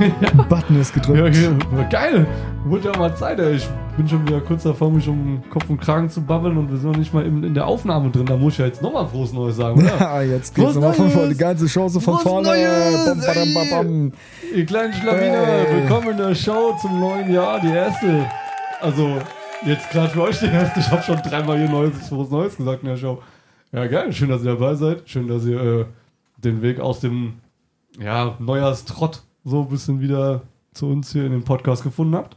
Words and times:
Ein 0.00 0.44
Button 0.48 0.80
ist 0.80 0.94
gedrückt. 0.94 1.36
Ja, 1.36 1.50
ja, 1.78 1.88
geil. 1.88 2.26
Wurde 2.64 2.90
ja 2.90 2.98
mal 2.98 3.14
Zeit, 3.14 3.38
ey. 3.38 3.56
Ich 3.56 3.68
bin 3.96 4.08
schon 4.08 4.26
wieder 4.26 4.40
kurz 4.40 4.62
davor, 4.62 4.90
mich 4.90 5.06
um 5.06 5.42
Kopf 5.50 5.68
und 5.68 5.78
Kragen 5.78 6.08
zu 6.08 6.22
babbeln 6.22 6.56
und 6.56 6.70
wir 6.70 6.78
sind 6.78 6.90
noch 6.90 6.96
nicht 6.98 7.12
mal 7.12 7.24
in, 7.24 7.44
in 7.44 7.52
der 7.54 7.66
Aufnahme 7.66 8.10
drin. 8.10 8.24
Da 8.24 8.36
muss 8.36 8.54
ich 8.54 8.58
ja 8.60 8.66
jetzt 8.66 8.80
nochmal 8.80 9.06
frohes 9.06 9.32
Neues 9.32 9.56
sagen, 9.56 9.78
oder? 9.78 9.98
Ja, 9.98 10.22
jetzt 10.36 10.54
geht's 10.54 10.74
nochmal 10.74 10.94
von 10.94 11.10
vorne. 11.10 11.28
Die 11.28 11.36
ganze 11.36 11.68
Show 11.68 11.88
so 11.88 12.00
von 12.00 12.18
vorne. 12.18 12.48
Bam, 12.48 13.20
badam, 13.20 13.54
bam, 13.54 13.70
bam. 13.70 14.12
Ihr 14.54 14.66
kleinen 14.66 14.92
Schlawiner, 14.94 15.46
Hey. 15.46 15.82
willkommen 15.82 16.10
in 16.12 16.16
der 16.16 16.34
Show 16.34 16.74
zum 16.80 16.98
neuen 16.98 17.30
Jahr, 17.32 17.60
die 17.60 17.68
erste. 17.68 18.26
Also, 18.80 19.18
jetzt 19.66 19.90
gerade 19.90 20.08
für 20.08 20.22
euch 20.22 20.38
die 20.38 20.46
erste. 20.46 20.80
Ich 20.80 20.90
habe 20.90 21.02
schon 21.02 21.16
dreimal 21.16 21.58
hier 21.58 21.68
Neues, 21.68 22.08
frohes 22.08 22.30
Neues 22.30 22.56
gesagt 22.56 22.82
in 22.82 22.88
der 22.88 22.96
Show. 22.96 23.18
Ja, 23.72 23.86
geil. 23.86 24.12
Schön, 24.12 24.30
dass 24.30 24.42
ihr 24.42 24.54
dabei 24.54 24.74
seid. 24.74 25.02
Schön, 25.04 25.28
dass 25.28 25.44
ihr 25.44 25.60
äh, 25.60 25.84
den 26.38 26.62
Weg 26.62 26.80
aus 26.80 27.00
dem 27.00 27.34
ja, 28.02 28.34
Neujahrstrott 28.38 29.22
so 29.44 29.62
ein 29.62 29.68
bisschen 29.68 30.00
wieder 30.00 30.42
zu 30.72 30.86
uns 30.88 31.12
hier 31.12 31.24
in 31.24 31.32
den 31.32 31.44
Podcast 31.44 31.82
gefunden 31.82 32.14
habt. 32.14 32.36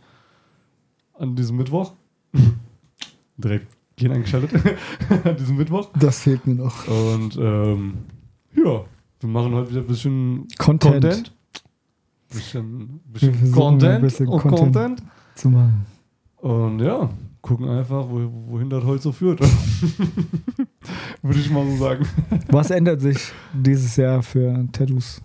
An 1.14 1.36
diesem 1.36 1.58
Mittwoch. 1.58 1.94
Direkt 3.38 3.68
gehen 3.96 4.12
eingeschaltet. 4.12 4.52
An 5.24 5.38
diesem 5.38 5.58
Mittwoch. 5.58 5.90
Das 6.00 6.22
fehlt 6.22 6.46
mir 6.48 6.56
noch. 6.56 6.88
Und 6.88 7.38
ähm, 7.38 7.94
ja, 8.56 8.86
wir 9.20 9.30
machen 9.30 9.54
heute 9.54 9.72
wieder 9.72 9.82
ein 9.82 9.88
bisschen 9.88 10.48
Content. 10.58 11.04
Content. 11.04 11.34
Bisschen, 12.30 13.00
bisschen 13.06 13.52
Content 13.52 13.94
ein 13.94 14.02
bisschen 14.02 14.28
und 14.28 14.42
Content. 14.42 14.74
Content. 14.74 15.04
Zu 15.36 15.50
machen. 15.50 15.86
Und 16.38 16.80
ja, 16.80 17.10
gucken 17.42 17.70
einfach, 17.70 18.06
wo, 18.10 18.28
wohin 18.48 18.70
das 18.70 18.84
heute 18.84 19.04
so 19.04 19.12
führt. 19.12 19.40
Würde 21.22 21.40
ich 21.40 21.50
mal 21.50 21.66
so 21.66 21.78
sagen. 21.78 22.06
Was 22.50 22.72
ändert 22.72 23.02
sich 23.02 23.32
dieses 23.54 23.96
Jahr 23.96 24.22
für 24.24 24.68
Tattoos? 24.72 25.22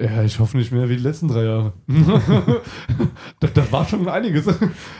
Ja, 0.00 0.22
ich 0.22 0.38
hoffe 0.38 0.56
nicht 0.56 0.72
mehr 0.72 0.88
wie 0.88 0.96
die 0.96 1.02
letzten 1.02 1.28
drei 1.28 1.44
Jahre. 1.44 1.72
das, 3.40 3.52
das 3.52 3.70
war 3.72 3.86
schon 3.86 4.08
einiges. 4.08 4.46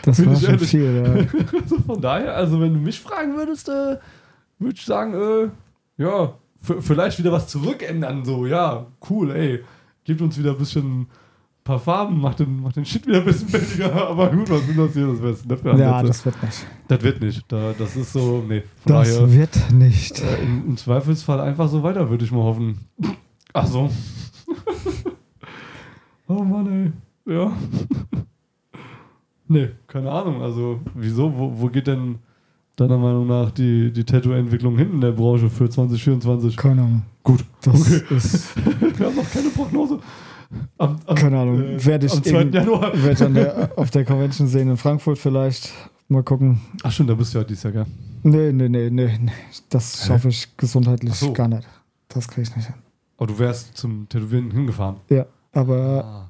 Das 0.02 0.16
Bin 0.18 0.26
war 0.26 0.34
ich 0.34 0.40
schon 0.40 0.50
ehrlich. 0.50 0.68
viel. 0.68 1.28
Ja. 1.34 1.40
Also 1.62 1.78
von 1.80 2.00
daher, 2.00 2.34
also 2.36 2.60
wenn 2.60 2.74
du 2.74 2.80
mich 2.80 3.00
fragen 3.00 3.34
würdest, 3.36 3.68
äh, 3.68 3.96
würde 4.58 4.74
ich 4.74 4.84
sagen, 4.84 5.14
äh, 5.14 6.02
ja, 6.02 6.34
vielleicht 6.60 7.18
wieder 7.18 7.32
was 7.32 7.48
zurückändern, 7.48 8.24
so, 8.24 8.46
ja, 8.46 8.86
cool, 9.08 9.30
ey. 9.30 9.64
Gibt 10.04 10.20
uns 10.20 10.38
wieder 10.38 10.50
ein 10.52 10.58
bisschen 10.58 11.02
ein 11.02 11.06
paar 11.64 11.78
Farben, 11.78 12.20
macht 12.20 12.40
den, 12.40 12.60
macht 12.62 12.76
den 12.76 12.84
Shit 12.84 13.06
wieder 13.06 13.18
ein 13.18 13.24
bisschen 13.24 13.48
billiger, 13.48 13.94
aber 14.08 14.28
gut, 14.30 14.50
was 14.50 14.66
sind 14.66 14.76
das 14.78 14.92
hier? 14.92 15.06
Das 15.06 15.22
wär's 15.22 15.44
nicht 15.46 15.78
ja, 15.78 16.02
das 16.02 16.24
wird 16.26 16.42
nicht. 16.42 16.66
das 16.88 17.02
wird 17.02 17.20
nicht. 17.22 17.44
Da, 17.48 17.72
das 17.78 17.96
ist 17.96 18.12
so, 18.12 18.44
nee, 18.46 18.62
von 18.84 18.92
Das 18.92 19.14
daher. 19.14 19.32
wird 19.32 19.72
nicht. 19.72 20.20
Äh, 20.20 20.42
im, 20.42 20.66
Im 20.68 20.76
Zweifelsfall 20.76 21.40
einfach 21.40 21.68
so 21.68 21.82
weiter, 21.82 22.10
würde 22.10 22.24
ich 22.24 22.32
mal 22.32 22.42
hoffen. 22.42 22.80
Ach 23.54 23.66
so. 23.66 23.90
Oh 26.30 26.42
Mann, 26.44 26.92
ey. 27.26 27.34
Ja. 27.34 27.52
nee, 29.48 29.68
keine 29.86 30.10
Ahnung. 30.10 30.42
Also, 30.42 30.80
wieso? 30.94 31.32
Wo, 31.36 31.52
wo 31.60 31.66
geht 31.68 31.86
denn 31.86 32.18
deiner 32.76 32.98
Meinung 32.98 33.26
nach 33.26 33.50
die, 33.50 33.92
die 33.92 34.04
Tattoo-Entwicklung 34.04 34.76
hin 34.78 34.92
in 34.94 35.00
der 35.00 35.12
Branche 35.12 35.48
für 35.50 35.68
2024? 35.68 36.56
Keine 36.56 36.82
Ahnung. 36.82 37.02
Gut. 37.22 37.44
Das 37.62 37.80
Okay. 37.80 38.14
ist, 38.14 38.54
Wir 38.98 39.06
haben 39.06 39.16
noch 39.16 39.30
keine 39.30 39.48
Prognose. 39.50 39.98
Am, 40.78 40.98
am, 41.06 41.14
keine 41.14 41.38
Ahnung. 41.38 41.62
äh, 41.62 41.84
Werde 41.86 42.06
ich 42.06 42.12
am 42.12 42.22
2. 42.24 42.30
irgend- 42.30 42.54
Januar. 42.54 42.92
werde 42.94 43.12
ich 43.12 43.22
an 43.22 43.34
der, 43.34 43.70
auf 43.76 43.90
der 43.90 44.04
Convention 44.04 44.48
sehen 44.48 44.68
in 44.70 44.76
Frankfurt 44.76 45.18
vielleicht. 45.18 45.70
Mal 46.08 46.24
gucken. 46.24 46.60
Ach 46.82 46.90
stimmt, 46.90 47.10
da 47.10 47.14
bist 47.14 47.32
du 47.34 47.38
ja 47.38 47.44
dieses 47.44 47.62
Jahr, 47.62 47.72
gell? 47.72 47.86
Nee, 48.24 48.52
nee, 48.52 48.68
nee, 48.68 48.90
nee. 48.90 49.16
nee. 49.20 49.30
Das 49.68 50.02
Hä? 50.02 50.08
schaffe 50.08 50.28
ich 50.28 50.56
gesundheitlich 50.56 51.14
so. 51.14 51.32
gar 51.32 51.46
nicht. 51.46 51.68
Das 52.08 52.26
kriege 52.26 52.42
ich 52.48 52.56
nicht 52.56 52.66
hin. 52.66 52.74
Oh, 53.18 53.26
du 53.26 53.38
wärst 53.38 53.76
zum 53.76 54.08
Tätowieren 54.08 54.50
hingefahren. 54.50 54.96
Ja, 55.08 55.26
aber 55.52 56.04
Ah. 56.04 56.26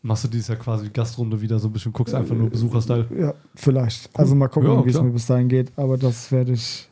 Machst 0.00 0.24
du 0.24 0.28
dieses 0.28 0.48
Jahr 0.48 0.56
quasi 0.58 0.88
Gastrunde 0.90 1.40
wieder 1.40 1.58
so 1.58 1.68
ein 1.68 1.72
bisschen, 1.72 1.92
guckst 1.92 2.14
einfach 2.14 2.34
nur 2.34 2.48
Besucherstyle. 2.48 3.06
ja, 3.18 3.34
vielleicht. 3.56 4.08
Also 4.16 4.34
mal 4.36 4.48
gucken, 4.48 4.70
Ja, 4.70 4.84
wie 4.86 4.90
es 4.90 5.02
mir 5.02 5.10
bis 5.10 5.26
dahin 5.26 5.48
geht. 5.48 5.72
Aber 5.76 5.98
das 5.98 6.30
werde 6.30 6.52
ich 6.52 6.88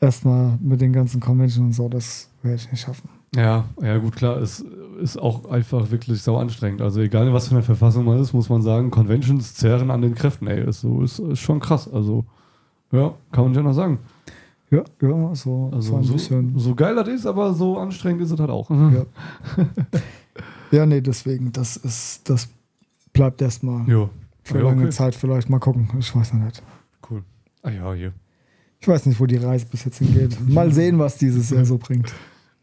erstmal 0.00 0.58
mit 0.60 0.80
den 0.80 0.92
ganzen 0.92 1.20
Conventions 1.20 1.58
und 1.66 1.72
so, 1.72 1.88
das 1.88 2.28
werde 2.42 2.56
ich 2.56 2.70
nicht 2.70 2.80
schaffen. 2.80 3.08
Ja, 3.34 3.64
ja 3.80 3.96
gut, 3.98 4.16
klar, 4.16 4.38
es 4.38 4.64
ist 5.00 5.18
auch 5.18 5.48
einfach 5.50 5.90
wirklich 5.92 6.20
sau 6.20 6.36
anstrengend. 6.36 6.82
Also 6.82 7.00
egal 7.00 7.32
was 7.32 7.46
für 7.48 7.54
eine 7.54 7.62
Verfassung 7.62 8.04
man 8.04 8.18
ist, 8.18 8.32
muss 8.32 8.48
man 8.48 8.60
sagen, 8.60 8.90
Conventions 8.90 9.54
zehren 9.54 9.90
an 9.92 10.02
den 10.02 10.16
Kräften, 10.16 10.48
ey. 10.48 10.68
Ist, 10.68 10.80
so, 10.80 11.02
ist, 11.02 11.20
ist 11.20 11.38
schon 11.38 11.60
krass. 11.60 11.88
Also, 11.90 12.24
ja, 12.90 13.14
kann 13.30 13.44
man 13.44 13.52
nicht 13.52 13.60
anders 13.60 13.76
sagen. 13.76 13.98
Ja, 14.72 14.82
ja, 15.00 15.34
so, 15.34 15.34
so 15.34 15.70
Also 15.72 15.96
ein 15.96 16.02
so, 16.04 16.12
bisschen. 16.14 16.58
so 16.58 16.74
geil 16.74 16.96
das 16.96 17.06
ist, 17.08 17.26
aber 17.26 17.54
so 17.54 17.78
anstrengend 17.78 18.22
ist 18.22 18.32
es 18.32 18.40
halt 18.40 18.50
auch. 18.50 18.68
Ja. 18.70 19.06
ja, 20.70 20.86
nee, 20.86 21.00
deswegen, 21.00 21.52
das 21.52 21.76
ist, 21.76 22.28
das 22.28 22.48
bleibt 23.12 23.42
erstmal 23.42 23.88
Jo. 23.88 24.10
für 24.42 24.58
Ja, 24.58 24.64
lange 24.64 24.82
okay. 24.82 24.90
Zeit 24.90 25.14
vielleicht. 25.14 25.48
Mal 25.50 25.58
gucken. 25.58 25.88
Ich 25.98 26.14
weiß 26.14 26.32
noch 26.34 26.44
nicht. 26.44 26.62
Cool. 27.08 27.22
Ah 27.62 27.70
ja, 27.70 27.92
hier. 27.94 28.12
Ich 28.80 28.88
weiß 28.88 29.06
nicht, 29.06 29.20
wo 29.20 29.26
die 29.26 29.36
Reise 29.36 29.66
bis 29.66 29.84
jetzt 29.84 29.98
hingeht. 29.98 30.38
Mal 30.48 30.72
sehen, 30.72 30.98
was 30.98 31.16
dieses 31.18 31.50
Jahr 31.50 31.64
so 31.64 31.76
bringt. 31.78 32.12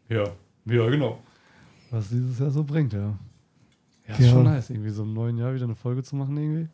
Ja, 0.08 0.24
ja, 0.64 0.88
genau. 0.90 1.22
Was 1.90 2.08
dieses 2.08 2.38
Jahr 2.38 2.50
so 2.50 2.64
bringt, 2.64 2.92
ja. 2.92 3.18
Ja, 4.06 4.14
ist 4.14 4.20
Ja. 4.20 4.30
schon 4.30 4.44
nice, 4.44 4.70
irgendwie 4.70 4.90
so 4.90 5.02
im 5.02 5.12
neuen 5.12 5.36
Jahr 5.38 5.54
wieder 5.54 5.64
eine 5.64 5.74
Folge 5.74 6.02
zu 6.02 6.16
machen, 6.16 6.36
irgendwie. 6.36 6.68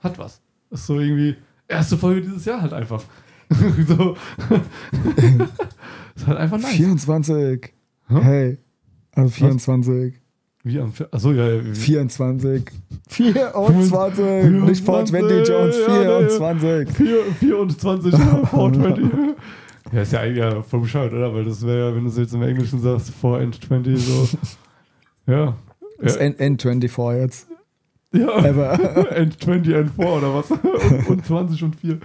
Hat 0.00 0.18
was. 0.18 0.40
Ist 0.70 0.86
so 0.86 0.98
irgendwie 1.00 1.36
erste 1.68 1.96
Folge 1.98 2.22
dieses 2.22 2.44
Jahr 2.44 2.62
halt 2.62 2.72
einfach. 2.72 3.02
so. 3.86 4.16
ist 6.14 6.26
halt 6.26 6.38
einfach 6.38 6.58
nice. 6.58 6.72
24. 6.76 7.72
Hä? 8.08 8.20
Hey. 8.20 8.58
Also 9.12 9.30
24. 9.30 10.14
Wie 10.66 10.80
am 10.80 10.92
Achso, 11.12 11.30
ja, 11.30 11.46
ja. 11.48 11.64
wie- 11.64 11.74
24. 11.76 12.72
24. 13.08 14.50
Nicht 14.50 14.84
420 14.84 15.48
Jones. 15.48 15.76
Ja, 15.86 16.02
ja, 16.02 16.20
ja. 16.20 16.28
24. 16.28 16.90
Vier- 16.90 17.22
24 17.38 18.12
420. 18.16 19.04
Ja, 19.92 20.02
ist 20.02 20.12
ja 20.12 20.20
eigentlich 20.22 20.38
ja 20.38 20.62
voll 20.62 20.80
bescheuert, 20.80 21.12
oder? 21.12 21.32
Weil 21.32 21.44
das 21.44 21.64
wäre 21.64 21.90
ja, 21.90 21.94
wenn 21.94 22.02
du 22.02 22.10
es 22.10 22.16
jetzt 22.16 22.34
im 22.34 22.42
Englischen 22.42 22.80
sagst, 22.80 23.10
420 23.14 23.96
so. 24.04 24.28
Ja. 25.32 25.56
Das 26.00 26.16
Ja, 26.16 26.22
N 26.22 26.56
N24 26.56 27.20
jetzt. 27.20 27.46
ja. 28.12 28.28
Aber 28.28 28.72
and 29.16 29.40
20 29.40 29.72
and 29.76 29.90
4 29.94 30.04
oder 30.06 30.34
was? 30.34 30.50
und, 30.50 31.06
und 31.08 31.24
20 31.26 31.62
und 31.62 31.76
4. 31.76 31.98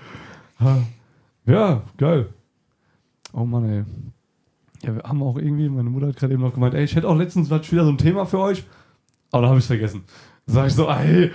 Ja, 1.47 1.81
geil. 1.97 2.27
Oh 3.33 3.43
Mann, 3.43 3.65
ey. 3.67 3.83
Ja, 4.83 4.95
wir 4.95 5.03
haben 5.03 5.21
auch 5.21 5.37
irgendwie, 5.37 5.69
meine 5.69 5.89
Mutter 5.89 6.07
hat 6.07 6.15
gerade 6.17 6.33
eben 6.33 6.41
noch 6.41 6.53
gemeint, 6.53 6.73
ey, 6.73 6.83
ich 6.83 6.95
hätte 6.95 7.07
auch 7.07 7.15
letztens 7.17 7.49
was 7.49 7.71
wieder 7.71 7.83
so 7.85 7.91
ein 7.91 7.97
Thema 7.97 8.25
für 8.25 8.39
euch, 8.39 8.63
aber 9.31 9.43
da 9.43 9.47
habe 9.49 9.57
ich 9.59 9.63
es 9.63 9.67
vergessen. 9.67 10.03
Sag 10.47 10.67
ich 10.67 10.73
so, 10.73 10.89
ey, 10.89 11.31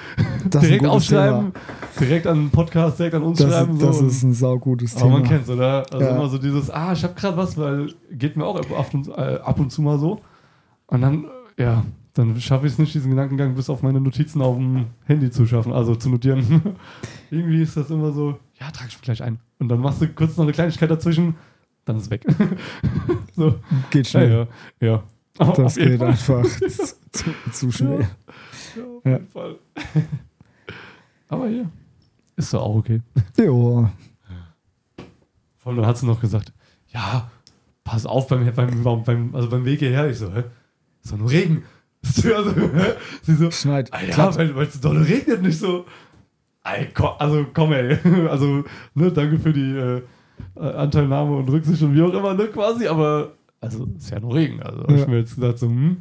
das 0.50 0.62
direkt 0.62 0.84
aufschreiben, 0.84 1.52
direkt 1.98 2.26
an 2.26 2.38
den 2.38 2.50
Podcast, 2.50 2.98
direkt 2.98 3.14
an 3.14 3.22
uns 3.22 3.38
Thema. 3.38 3.50
schreiben. 3.52 3.78
Das, 3.78 3.98
so. 3.98 4.04
das 4.04 4.12
ist 4.14 4.22
ein 4.24 4.34
saugutes 4.34 4.94
aber 4.96 5.02
Thema. 5.04 5.18
man 5.20 5.22
kennt's, 5.28 5.48
oder? 5.48 5.86
Also 5.92 6.04
Ja. 6.04 6.16
immer 6.16 6.28
so 6.28 6.38
dieses, 6.38 6.70
ah, 6.70 6.92
ich 6.92 7.04
habe 7.04 7.14
gerade 7.14 7.36
was, 7.36 7.56
weil 7.56 7.94
geht 8.10 8.36
mir 8.36 8.44
auch 8.44 8.56
ab 8.58 8.92
und, 8.92 9.08
äh, 9.08 9.12
ab 9.42 9.60
und 9.60 9.70
zu 9.70 9.80
mal 9.80 9.98
so. 9.98 10.20
Und 10.88 11.02
dann, 11.02 11.26
ja, 11.56 11.84
dann 12.14 12.38
schaffe 12.40 12.66
ich 12.66 12.72
es 12.72 12.78
nicht, 12.78 12.94
diesen 12.94 13.10
Gedankengang 13.10 13.54
bis 13.54 13.70
auf 13.70 13.82
meine 13.82 14.00
Notizen 14.00 14.42
auf 14.42 14.56
dem 14.56 14.86
Handy 15.04 15.30
zu 15.30 15.46
schaffen, 15.46 15.72
also 15.72 15.94
zu 15.94 16.10
notieren. 16.10 16.62
Irgendwie 17.30 17.62
ist 17.62 17.76
das 17.76 17.90
immer 17.90 18.10
so, 18.12 18.38
ja, 18.60 18.70
trage 18.72 18.88
ich 18.88 18.96
mich 18.96 19.02
gleich 19.02 19.22
ein. 19.22 19.38
Und 19.60 19.68
dann 19.68 19.80
machst 19.80 20.02
du 20.02 20.08
kurz 20.08 20.36
noch 20.36 20.44
eine 20.44 20.52
Kleinigkeit 20.52 20.90
dazwischen, 20.90 21.36
dann 21.86 21.97
ist 21.97 22.02
es 22.02 22.10
weg. 22.10 22.24
so, 23.34 23.58
Geht 23.91 24.06
ja, 24.06 24.10
schnell. 24.10 24.47
ja. 24.80 24.86
ja. 24.86 25.02
Auf 25.38 25.56
Das 25.56 25.76
jeden 25.76 25.92
geht 25.92 25.98
Fall. 25.98 26.08
einfach 26.08 26.44
zu, 27.12 27.34
zu 27.52 27.72
schnell. 27.72 28.00
Ja, 28.76 28.84
auf 28.84 29.04
Ja. 29.04 29.12
jeden 29.12 29.28
Fall. 29.28 29.56
Aber 31.28 31.48
hier, 31.48 31.70
ist 32.36 32.52
doch 32.54 32.62
auch 32.62 32.76
okay. 32.76 33.00
Jo. 33.38 33.88
Vor 35.56 35.71
allem 35.72 35.77
dann 35.80 35.86
hat 35.86 35.98
sie 35.98 36.06
noch 36.06 36.21
gesagt, 36.21 36.53
ja, 36.88 37.30
pass 37.84 38.06
auf 38.06 38.28
beim, 38.28 38.50
beim, 38.54 39.04
beim, 39.04 39.34
also 39.34 39.48
beim 39.50 39.65
Weg 39.65 39.80
hierher. 39.80 40.09
Ich 40.09 40.18
so, 40.18 40.33
hä? 40.33 40.44
Ist 41.03 41.12
doch 41.12 41.18
nur 41.18 41.30
Regen. 41.30 41.65
Sie 42.03 42.33
also, 42.33 42.53
so, 43.24 43.50
Schneit. 43.50 43.92
ah, 43.92 44.00
ja, 44.03 44.36
weil 44.36 44.66
es 44.66 44.74
so 44.74 44.80
dolle 44.80 45.06
regnet 45.09 45.42
nicht 45.42 45.59
so. 45.59 45.86
Ey, 46.62 46.88
komm, 46.94 47.10
also 47.18 47.47
komm 47.53 47.72
ey. 47.72 47.98
Also, 48.28 48.65
ne, 48.94 49.10
danke 49.10 49.38
für 49.41 49.53
die 49.53 49.72
äh, 49.77 50.03
äh, 50.56 50.60
Anteilnahme 50.60 51.36
und 51.36 51.48
Rücksicht 51.48 51.83
und 51.83 51.94
wie 51.94 52.03
auch 52.03 52.12
immer, 52.12 52.34
ne, 52.34 52.47
quasi, 52.48 52.86
aber 52.86 53.33
also 53.60 53.86
ist 53.97 54.10
ja 54.10 54.21
nur 54.21 54.34
Regen. 54.34 54.62
Also 54.62 54.83
hab 54.83 54.91
ich 54.91 55.00
Ja. 55.00 55.06
mir 55.09 55.18
jetzt 55.18 55.34
gesagt, 55.34 55.59
so, 55.59 55.66
hm, 55.66 55.98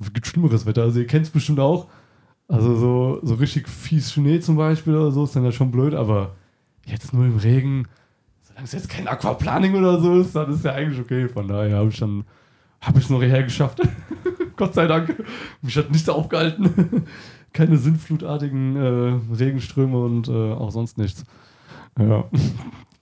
es 0.00 0.12
gibt 0.12 0.26
schlimmeres 0.26 0.66
Wetter. 0.66 0.82
Also 0.82 1.00
ihr 1.00 1.06
kennt 1.06 1.26
es 1.26 1.30
bestimmt 1.30 1.60
auch. 1.60 1.86
Also 2.46 2.74
so, 2.76 3.20
so 3.22 3.34
richtig 3.34 3.68
fies 3.68 4.12
Schnee 4.12 4.38
zum 4.40 4.56
Beispiel 4.56 4.94
oder 4.94 5.10
so 5.10 5.24
ist 5.24 5.34
dann 5.34 5.44
ja 5.44 5.52
schon 5.52 5.70
blöd, 5.70 5.94
aber 5.94 6.32
jetzt 6.84 7.14
nur 7.14 7.24
im 7.24 7.38
Regen, 7.38 7.88
solange 8.42 8.64
es 8.66 8.72
jetzt 8.72 8.90
kein 8.90 9.08
Aquaplaning 9.08 9.74
oder 9.74 9.98
so 10.00 10.20
ist, 10.20 10.36
dann 10.36 10.52
ist 10.52 10.62
ja 10.64 10.72
eigentlich 10.72 11.00
okay. 11.00 11.26
Von 11.28 11.48
daher 11.48 11.78
habe 11.78 11.88
ich 11.88 11.98
dann, 11.98 12.24
habe 12.82 12.98
ich 12.98 13.04
es 13.04 13.10
noch 13.10 13.20
hierher 13.20 13.42
geschafft. 13.44 13.80
Gott 14.56 14.74
sei 14.74 14.86
Dank. 14.86 15.16
Mich 15.62 15.76
hat 15.76 15.90
nichts 15.90 16.08
aufgehalten. 16.08 17.04
Keine 17.54 17.78
sinnflutartigen 17.78 18.76
äh, 18.76 19.34
Regenströme 19.34 19.96
und 20.04 20.28
äh, 20.28 20.52
auch 20.52 20.70
sonst 20.70 20.98
nichts. 20.98 21.24
Ja, 21.98 22.24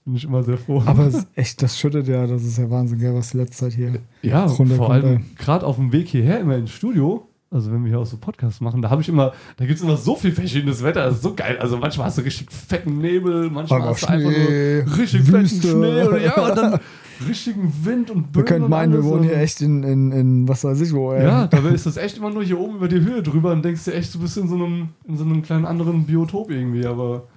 bin 0.05 0.15
ich 0.15 0.23
immer 0.25 0.43
sehr 0.43 0.57
froh. 0.57 0.83
Aber 0.85 1.09
echt, 1.35 1.61
das 1.61 1.79
schüttet 1.79 2.07
ja, 2.07 2.27
das 2.27 2.43
ist 2.43 2.57
ja 2.57 2.69
Wahnsinn, 2.69 2.99
gell, 2.99 3.13
was 3.15 3.31
die 3.31 3.37
letzte 3.37 3.65
Zeit 3.65 3.73
hier. 3.73 3.99
Ja, 4.21 4.47
vor 4.47 4.91
allem 4.91 5.25
gerade 5.37 5.65
auf 5.65 5.77
dem 5.77 5.91
Weg 5.91 6.07
hierher 6.07 6.39
immer 6.39 6.57
ins 6.57 6.71
Studio. 6.71 7.27
also 7.51 7.71
wenn 7.71 7.83
wir 7.83 7.89
hier 7.89 7.99
auch 7.99 8.05
so 8.05 8.17
Podcasts 8.17 8.59
machen, 8.61 8.81
da 8.81 8.89
habe 8.89 9.01
ich 9.01 9.09
immer, 9.09 9.33
da 9.57 9.65
gibt 9.65 9.77
es 9.77 9.83
immer 9.83 9.95
so 9.97 10.15
viel 10.15 10.31
verschiedenes 10.31 10.83
Wetter, 10.83 11.05
das 11.05 11.15
ist 11.15 11.23
so 11.23 11.33
geil. 11.33 11.57
Also 11.59 11.77
manchmal 11.77 12.07
hast 12.07 12.17
du 12.17 12.23
richtig 12.23 12.51
fetten 12.51 12.97
Nebel, 12.97 13.49
manchmal 13.49 13.81
Aber 13.81 13.91
hast 13.91 14.03
du 14.03 14.07
einfach 14.07 14.31
Schnee, 14.31 14.83
nur 14.85 14.97
richtig 14.97 15.21
fetten 15.21 15.41
Wüste. 15.41 15.67
Schnee 15.69 16.03
oder 16.03 16.21
ja, 16.21 16.49
und 16.49 16.57
dann 16.57 16.79
richtigen 17.29 17.71
Wind 17.83 18.09
und 18.09 18.31
Böen 18.31 18.35
Wir 18.35 18.45
könnten 18.45 18.69
meinen, 18.69 18.91
wir 18.91 19.03
wohnen 19.03 19.23
hier 19.23 19.37
echt 19.37 19.61
in, 19.61 19.83
in, 19.83 20.11
in 20.11 20.47
was 20.47 20.63
weiß 20.63 20.81
ich 20.81 20.93
wo. 20.93 21.13
ey. 21.13 21.23
Ja, 21.23 21.47
dabei 21.47 21.69
ist 21.69 21.85
das 21.85 21.95
echt 21.95 22.17
immer 22.17 22.29
nur 22.31 22.43
hier 22.43 22.59
oben 22.59 22.75
über 22.75 22.87
die 22.89 22.99
Höhe 22.99 23.23
drüber 23.23 23.51
und 23.51 23.63
denkst 23.63 23.85
dir 23.85 23.93
echt, 23.93 24.13
du 24.13 24.19
bist 24.19 24.35
in 24.37 24.49
so 24.49 24.55
einem, 24.55 24.89
in 25.07 25.15
so 25.15 25.23
einem 25.23 25.41
kleinen 25.43 25.65
anderen 25.65 26.05
Biotop 26.05 26.51
irgendwie, 26.51 26.85
aber 26.85 27.27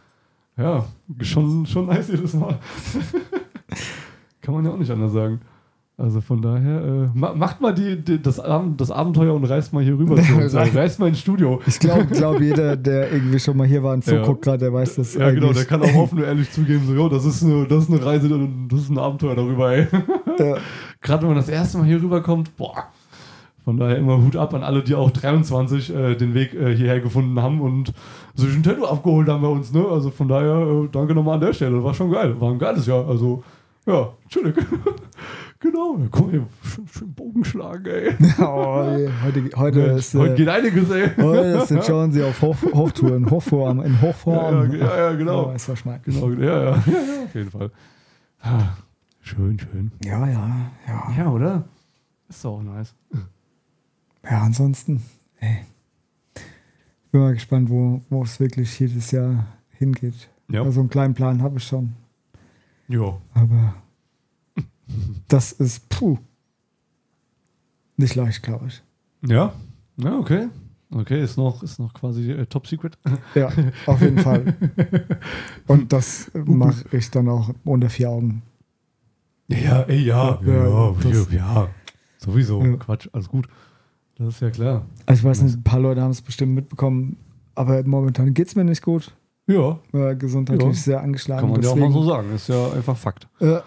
ja, 0.57 0.85
schon, 1.21 1.67
schon 1.67 1.87
nice 1.87 2.09
jedes 2.09 2.35
Mal. 2.35 2.59
Kann 4.43 4.55
man 4.55 4.65
ja 4.65 4.71
auch 4.71 4.79
nicht 4.79 4.91
anders 4.91 5.13
sagen. 5.13 5.41
Also 5.99 6.21
von 6.21 6.43
daher, 6.43 6.85
äh, 6.85 7.19
ma 7.19 7.35
macht 7.35 7.63
mal 7.63 7.73
die, 7.73 7.97
die, 7.97 8.21
das, 8.21 8.37
das 8.77 8.91
Abenteuer 8.91 9.33
und 9.35 9.45
reist 9.45 9.73
mal 9.73 9.83
hier 9.83 9.97
rüber 9.97 10.17
zu 10.17 10.35
uns. 10.35 10.53
ey. 10.55 10.69
reist 10.69 11.01
mal 11.01 11.09
ins 11.09 11.21
Studio. 11.21 11.63
Ich 11.67 11.79
glaube, 11.79 12.05
glaub, 12.05 12.39
jeder, 12.39 12.77
der 12.77 13.11
irgendwie 13.11 13.39
schon 13.39 13.57
mal 13.57 13.67
hier 13.67 13.83
war 13.83 13.95
und 13.95 14.07
Ja. 14.07 14.23
zuguckt 14.23 14.43
gerade, 14.43 14.59
der 14.59 14.75
weiß 14.75 14.97
das 14.97 15.15
Ja, 15.15 15.31
genau, 15.31 15.55
der 15.55 15.65
kann 15.65 15.81
auch 15.83 15.95
offen 15.95 16.19
und 16.19 16.25
ehrlich 16.27 16.53
zugeben, 16.53 16.85
so, 16.87 16.95
jo, 16.95 17.09
das 17.09 17.25
ist 17.25 17.43
eine, 17.43 17.67
das 17.67 17.85
ist 17.85 17.91
eine 17.91 18.05
Reise, 18.05 18.29
das 18.69 18.81
ist 18.81 18.91
ein 18.91 18.99
Abenteuer 18.99 19.35
darüber, 19.37 19.73
ey. 19.73 19.87
Ja. 20.39 20.59
Gerade 21.01 21.23
wenn 21.23 21.29
man 21.29 21.39
das 21.39 21.49
erste 21.49 21.79
Mal 21.79 21.87
hier 21.87 22.03
rüberkommt, 22.03 22.55
boah. 22.59 22.85
Von 23.67 23.79
daher 23.79 23.99
immer 23.99 24.19
Hut 24.23 24.37
ab 24.37 24.55
an 24.55 24.63
alle, 24.63 24.85
die 24.85 24.95
auch 24.95 25.11
23 25.11 25.93
äh, 25.93 26.15
den 26.15 26.35
Weg 26.35 26.55
äh, 26.55 26.73
hierher 26.77 27.01
gefunden 27.01 27.43
haben 27.43 27.61
und 27.61 27.93
sich 28.37 28.55
ein 28.55 28.63
Tattoo 28.63 28.85
abgeholt 28.85 29.29
haben 29.29 29.43
bei 29.43 29.49
uns, 29.49 29.73
ne? 29.73 29.85
Also 29.85 30.13
von 30.13 30.29
daher, 30.29 30.85
äh, 30.85 30.89
danke 30.93 31.17
nochmal 31.17 31.35
an 31.35 31.41
der 31.41 31.53
Stelle. 31.53 31.83
War 31.83 31.93
schon 31.93 32.13
geil. 32.13 32.41
War 32.41 32.53
ein 32.53 32.61
geiles 32.61 32.87
Jahr. 32.87 33.09
Also, 33.09 33.43
ja, 33.85 34.13
chillig. 34.29 34.55
genau. 35.59 35.97
Ja, 35.99 36.07
guck 36.13 36.33
mal, 36.33 36.47
schön, 36.63 36.87
schön 36.87 37.13
Bogen 37.13 37.45
schlagen, 37.45 37.87
ey. 37.87 38.15
Oh, 38.39 38.85
je. 38.97 39.09
heute, 39.25 39.51
heute, 39.57 39.79
Mensch, 39.81 39.99
ist, 39.99 40.15
heute 40.15 40.35
äh, 40.35 40.37
geht 40.37 40.49
einiges, 40.49 40.91
ey. 40.91 41.11
heute 41.17 41.59
ist 41.59 41.71
der 41.73 41.83
Jonesy 41.89 42.23
auf 42.23 42.41
Hoch, 42.41 42.57
Hochtouren, 42.73 43.29
Hochform, 43.29 43.81
in 43.81 44.01
Hochform. 44.01 44.71
Ja, 44.75 44.79
ja, 44.79 44.97
ja, 44.97 45.13
genau. 45.17 45.51
Oh, 45.51 45.53
ist 45.53 45.65
verschmeckt. 45.65 46.05
Genau, 46.05 46.31
ja, 46.31 46.39
ja, 46.39 46.63
ja, 46.63 46.71
ja, 46.71 47.25
auf 47.25 47.35
jeden 47.35 47.51
Fall. 47.51 47.73
Ah, 48.43 48.77
schön, 49.23 49.59
schön. 49.59 49.91
Ja, 50.05 50.25
ja, 50.25 50.51
ja. 50.87 51.13
Ja, 51.19 51.31
oder? 51.33 51.65
Ist 52.29 52.45
doch 52.45 52.59
auch 52.59 52.63
nice. 52.63 52.95
Ja, 54.29 54.43
ansonsten, 54.43 55.03
ey. 55.41 55.59
Ich 56.35 57.11
bin 57.13 57.21
mal 57.21 57.35
gespannt, 57.35 57.71
wo, 57.71 58.03
wo 58.11 58.23
es 58.25 58.39
wirklich 58.41 58.79
jedes 58.79 59.11
Jahr 59.11 59.47
hingeht. 59.71 60.29
Ja. 60.51 60.63
Also 60.63 60.81
einen 60.81 60.91
kleinen 60.91 61.15
Plan 61.15 61.43
habe 61.43 61.59
ich 61.59 61.65
schon. 61.65 61.95
Ja. 62.89 63.19
Aber 63.35 63.75
das 65.29 65.53
ist, 65.53 65.89
puh, 65.89 66.19
nicht 67.97 68.15
leicht, 68.15 68.43
glaube 68.43 68.67
ich. 68.69 68.83
Ja? 69.27 69.53
Ja, 69.97 70.19
okay. 70.19 70.49
Okay, 70.91 71.23
ist 71.23 71.37
noch, 71.37 71.63
ist 71.65 71.79
noch 71.81 71.93
quasi 71.95 72.31
äh, 72.31 72.47
Top 72.47 72.67
Secret. 72.69 72.97
Ja, 73.35 73.51
auf 73.87 74.01
jeden 74.01 74.19
Fall. 74.19 74.55
Und 75.67 75.93
das 75.93 76.31
mache 76.35 76.85
ich 76.97 77.11
dann 77.11 77.29
auch 77.29 77.51
unter 77.65 77.91
vier 77.91 78.11
Augen. 78.11 78.43
Ja, 79.49 79.59
ja, 79.59 79.83
ey, 79.83 80.05
ja. 80.05 80.41
Ja, 80.45 80.53
Ja, 80.53 80.69
ja, 80.69 80.95
das- 81.03 81.33
ja. 81.33 81.69
Sowieso. 82.19 82.63
Ja. 82.65 82.77
Quatsch, 82.77 83.09
alles 83.13 83.29
gut. 83.29 83.49
Das 84.19 84.29
ist 84.29 84.41
ja 84.41 84.51
klar. 84.51 84.87
Also 85.07 85.21
ich 85.21 85.25
weiß 85.25 85.43
nicht, 85.43 85.57
ein 85.59 85.63
paar 85.63 85.81
Leute 85.81 86.01
haben 86.03 86.11
es 86.11 86.23
bestimmt 86.23 86.55
mitbekommen, 86.55 87.17
aber 87.55 87.83
momentan 87.85 88.33
geht 88.35 88.49
es 88.49 88.57
mir 88.57 88.65
nicht 88.65 88.83
gut. 88.83 89.13
Ja, 89.47 89.79
Äh, 89.93 90.17
gesundheitlich 90.17 90.67
Ja. 90.67 90.73
sehr 90.75 91.01
angeschlagen. 91.03 91.41
kann 91.43 91.51
man 91.51 91.63
ja 91.63 91.69
auch 91.71 91.75
Deswegen, 91.75 91.93
mal 91.93 92.01
so 92.03 92.09
sagen. 92.09 92.35
Ist 92.35 92.49
ja 92.49 92.73
einfach 92.73 92.97
Fakt. 92.97 93.29
äh, 93.41 93.61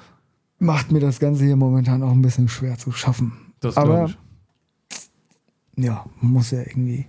macht 0.57 0.91
mir 0.91 0.99
das 0.99 1.19
Ganze 1.19 1.45
hier 1.45 1.55
momentan 1.55 2.03
auch 2.03 2.11
ein 2.11 2.21
bisschen 2.21 2.49
schwer 2.49 2.77
zu 2.77 2.91
schaffen. 2.91 3.31
Das 3.61 3.77
Aber- 3.77 3.87
glaube 3.95 4.09
ich. 4.09 4.17
Ja, 5.85 6.05
muss 6.19 6.51
ja 6.51 6.59
irgendwie. 6.59 7.05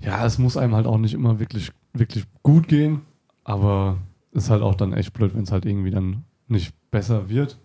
Ja, 0.00 0.24
es 0.26 0.38
muss 0.38 0.56
einem 0.56 0.74
halt 0.74 0.86
auch 0.86 0.98
nicht 0.98 1.14
immer 1.14 1.38
wirklich, 1.38 1.70
wirklich 1.92 2.24
gut 2.42 2.68
gehen, 2.68 3.02
aber 3.44 3.98
ist 4.32 4.50
halt 4.50 4.62
auch 4.62 4.74
dann 4.74 4.92
echt 4.92 5.12
blöd, 5.12 5.34
wenn 5.34 5.42
es 5.44 5.52
halt 5.52 5.66
irgendwie 5.66 5.90
dann 5.90 6.24
nicht 6.48 6.74
besser 6.90 7.28
wird. 7.28 7.58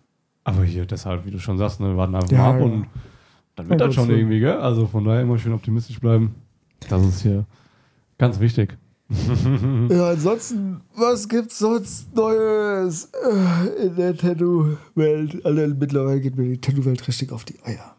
Aber 0.43 0.63
hier 0.63 0.85
deshalb, 0.85 1.25
wie 1.25 1.31
du 1.31 1.39
schon 1.39 1.57
sagst, 1.57 1.79
ne, 1.79 1.87
wir 1.89 1.97
warten 1.97 2.15
einfach 2.15 2.31
Ja, 2.31 2.37
mal 2.39 2.49
ab 2.53 2.59
ja. 2.59 2.65
und 2.65 2.87
dann 3.55 3.69
wird 3.69 3.79
Ja, 3.79 3.87
das 3.87 3.95
schon 3.95 4.07
das- 4.07 4.17
irgendwie, 4.17 4.39
gell? 4.39 4.57
Also 4.57 4.87
von 4.87 5.03
daher 5.05 5.21
immer 5.21 5.37
schön 5.37 5.53
optimistisch 5.53 5.99
bleiben. 5.99 6.35
Das 6.89 7.03
ist 7.05 7.21
hier 7.21 7.45
ganz 8.17 8.39
wichtig. 8.39 8.77
Ja, 9.89 10.09
ansonsten, 10.11 10.81
was 10.95 11.27
gibt's 11.29 11.59
sonst 11.59 12.15
Neues 12.15 13.11
äh, 13.13 13.85
in 13.87 13.95
der 13.95 14.15
Tattoo-Welt? 14.17 15.45
Also 15.45 15.75
mittlerweile 15.75 16.19
geht 16.21 16.35
mir 16.35 16.45
die 16.45 16.59
Tattoo-Welt 16.59 17.07
richtig 17.07 17.31
auf 17.31 17.43
die 17.43 17.55
Eier. 17.63 17.95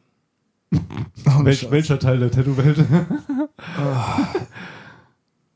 Ohne 1.36 1.44
Welch, 1.44 1.70
welcher 1.70 1.98
Teil 2.00 2.18
der 2.18 2.30
Tattoo-Welt? 2.32 2.84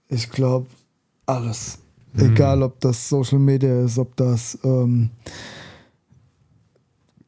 Ich 0.09 0.31
glaube, 0.31 0.67
alles. 1.27 1.79
Hm. 2.15 2.33
Egal, 2.33 2.63
ob 2.63 2.79
das 2.81 3.09
Social 3.09 3.39
Media 3.39 3.83
ist, 3.85 3.99
ob 3.99 4.17
das, 4.17 4.59
ähm, 4.65 5.11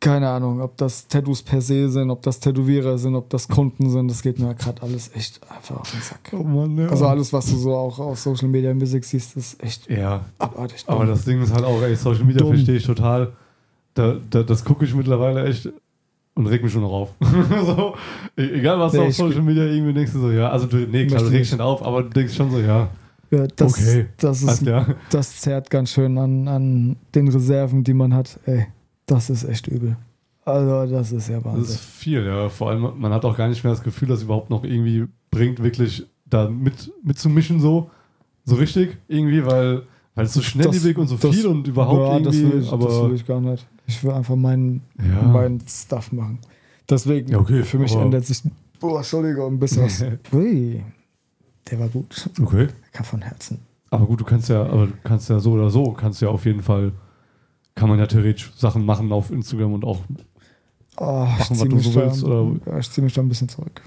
keine 0.00 0.30
Ahnung, 0.30 0.62
ob 0.62 0.78
das 0.78 1.06
Tattoos 1.08 1.42
per 1.42 1.60
se 1.60 1.88
sind, 1.90 2.10
ob 2.10 2.22
das 2.22 2.40
Tätowierer 2.40 2.96
sind, 2.96 3.14
ob 3.14 3.28
das 3.28 3.46
Kunden 3.46 3.90
sind, 3.90 4.08
das 4.08 4.22
geht 4.22 4.38
mir 4.38 4.54
gerade 4.54 4.80
alles 4.82 5.14
echt 5.14 5.40
einfach 5.50 5.80
auf 5.80 5.90
den 5.90 6.00
Sack. 6.00 6.20
oh 6.32 6.42
Mann, 6.42 6.78
ja. 6.78 6.88
Also 6.88 7.06
alles, 7.06 7.32
was 7.34 7.46
du 7.50 7.56
so 7.56 7.74
auch 7.74 7.98
auf 7.98 8.18
Social 8.18 8.48
Media 8.48 8.72
Music 8.72 9.04
siehst, 9.04 9.36
ist 9.36 9.62
echt 9.62 9.90
ja, 9.90 10.24
abartig. 10.38 10.84
aber 10.86 11.00
dumm. 11.00 11.08
das 11.10 11.24
Ding 11.26 11.42
ist 11.42 11.52
halt 11.52 11.64
auch, 11.64 11.82
ey, 11.82 11.94
Social 11.94 12.24
Media 12.24 12.46
verstehe 12.46 12.76
ich 12.76 12.84
total. 12.86 13.32
Da, 13.92 14.16
da, 14.30 14.42
das 14.42 14.64
gucke 14.64 14.84
ich 14.86 14.94
mittlerweile 14.94 15.44
echt 15.44 15.68
und 16.34 16.46
reg 16.46 16.62
mich 16.62 16.72
schon 16.72 16.82
noch 16.82 16.92
auf. 16.92 17.10
so, 17.66 17.94
e- 18.38 18.58
egal 18.58 18.78
was 18.78 18.92
du 18.92 18.98
Nee, 18.98 19.04
auf 19.04 19.10
ich- 19.10 19.16
Social 19.16 19.42
Media 19.42 19.64
irgendwie 19.64 19.92
denkst 19.92 20.12
du 20.12 20.20
so, 20.20 20.30
ja, 20.30 20.48
also 20.48 20.66
du, 20.66 20.76
nee, 20.78 21.06
klar, 21.06 21.20
du 21.20 21.26
regst 21.26 21.32
nicht. 21.32 21.52
nicht 21.52 21.60
auf, 21.60 21.84
aber 21.84 22.04
du 22.04 22.08
denkst 22.08 22.34
schon 22.34 22.50
so, 22.50 22.58
ja, 22.58 22.88
ja, 23.30 23.46
das, 23.54 23.74
okay, 23.74 24.06
das, 24.16 24.42
ist, 24.42 24.48
also, 24.48 24.64
ja. 24.64 24.86
das 25.10 25.40
zerrt 25.40 25.68
ganz 25.70 25.90
schön 25.90 26.16
an, 26.18 26.48
an 26.48 26.96
den 27.14 27.28
Reserven, 27.28 27.84
die 27.84 27.94
man 27.94 28.14
hat. 28.14 28.40
Ey, 28.46 28.66
das 29.10 29.30
ist 29.30 29.44
echt 29.44 29.66
übel. 29.66 29.96
Also, 30.44 30.86
das 30.90 31.12
ist 31.12 31.28
ja 31.28 31.36
Das 31.36 31.44
Wahnsinn. 31.44 31.62
ist 31.64 31.80
viel, 31.80 32.24
ja. 32.24 32.48
Vor 32.48 32.70
allem, 32.70 32.98
man 32.98 33.12
hat 33.12 33.24
auch 33.24 33.36
gar 33.36 33.48
nicht 33.48 33.62
mehr 33.62 33.72
das 33.72 33.82
Gefühl, 33.82 34.08
dass 34.08 34.18
es 34.18 34.24
überhaupt 34.24 34.50
noch 34.50 34.64
irgendwie 34.64 35.06
bringt, 35.30 35.62
wirklich 35.62 36.06
da 36.26 36.48
mit, 36.48 36.90
mitzumischen, 37.04 37.60
so, 37.60 37.90
so 38.44 38.54
richtig, 38.56 38.96
irgendwie, 39.08 39.44
weil, 39.44 39.82
weil 40.14 40.26
es 40.26 40.32
so 40.34 40.40
schnelllebig 40.42 40.96
und 40.96 41.08
so 41.08 41.16
das- 41.16 41.34
viel 41.34 41.46
und 41.46 41.66
überhaupt 41.68 41.98
ja, 42.00 42.20
das 42.20 42.36
irgendwie, 42.36 42.54
will, 42.56 42.62
ich, 42.62 42.72
aber 42.72 42.86
das 42.86 43.02
will 43.02 43.14
ich 43.14 43.26
gar 43.26 43.40
nicht. 43.40 43.66
Ich 43.86 44.02
will 44.04 44.12
einfach 44.12 44.36
meinen, 44.36 44.82
Ja. 44.98 45.22
meinen 45.22 45.60
Stuff 45.68 46.10
machen. 46.12 46.38
Deswegen, 46.88 47.30
Ja, 47.30 47.38
okay, 47.38 47.62
für 47.62 47.78
mich 47.78 47.94
ändert 47.94 48.24
sich, 48.24 48.42
boah, 48.80 48.98
Entschuldigung, 48.98 49.54
ein 49.54 49.58
bisschen 49.58 49.84
was. 49.84 50.02
Ui, 50.32 50.82
der 51.70 51.78
war 51.80 51.88
gut. 51.88 52.28
okay. 52.40 52.66
Der 52.66 52.90
kam 52.92 53.04
von 53.04 53.22
Herzen. 53.22 53.58
Aber 53.90 54.06
gut, 54.06 54.20
du 54.20 54.24
kannst 54.24 54.48
ja, 54.48 54.62
aber 54.62 54.86
du 54.86 54.92
kannst 55.04 55.28
ja 55.28 55.38
so 55.40 55.52
oder 55.52 55.68
so, 55.70 55.92
kannst 55.92 56.22
ja 56.22 56.28
auf 56.28 56.44
jeden 56.46 56.62
Fall, 56.62 56.92
kann 57.74 57.88
man 57.88 57.98
ja 57.98 58.06
theoretisch 58.06 58.50
Sachen 58.56 58.84
machen 58.84 59.12
auf 59.12 59.30
Instagram 59.30 59.72
und 59.74 59.84
auch, 59.84 60.00
Oh, 60.96 61.26
ich 61.38 61.50
was 61.50 61.58
ziehe 61.58 61.68
du 61.68 61.78
so 61.78 61.90
da, 61.98 62.06
willst, 62.06 62.24
oder- 62.24 62.50
ja, 62.66 62.78
ich 62.78 62.90
zieh 62.90 63.00
mich 63.00 63.14
da 63.14 63.22
ein 63.22 63.28
bisschen 63.28 63.48
zurück. 63.48 63.82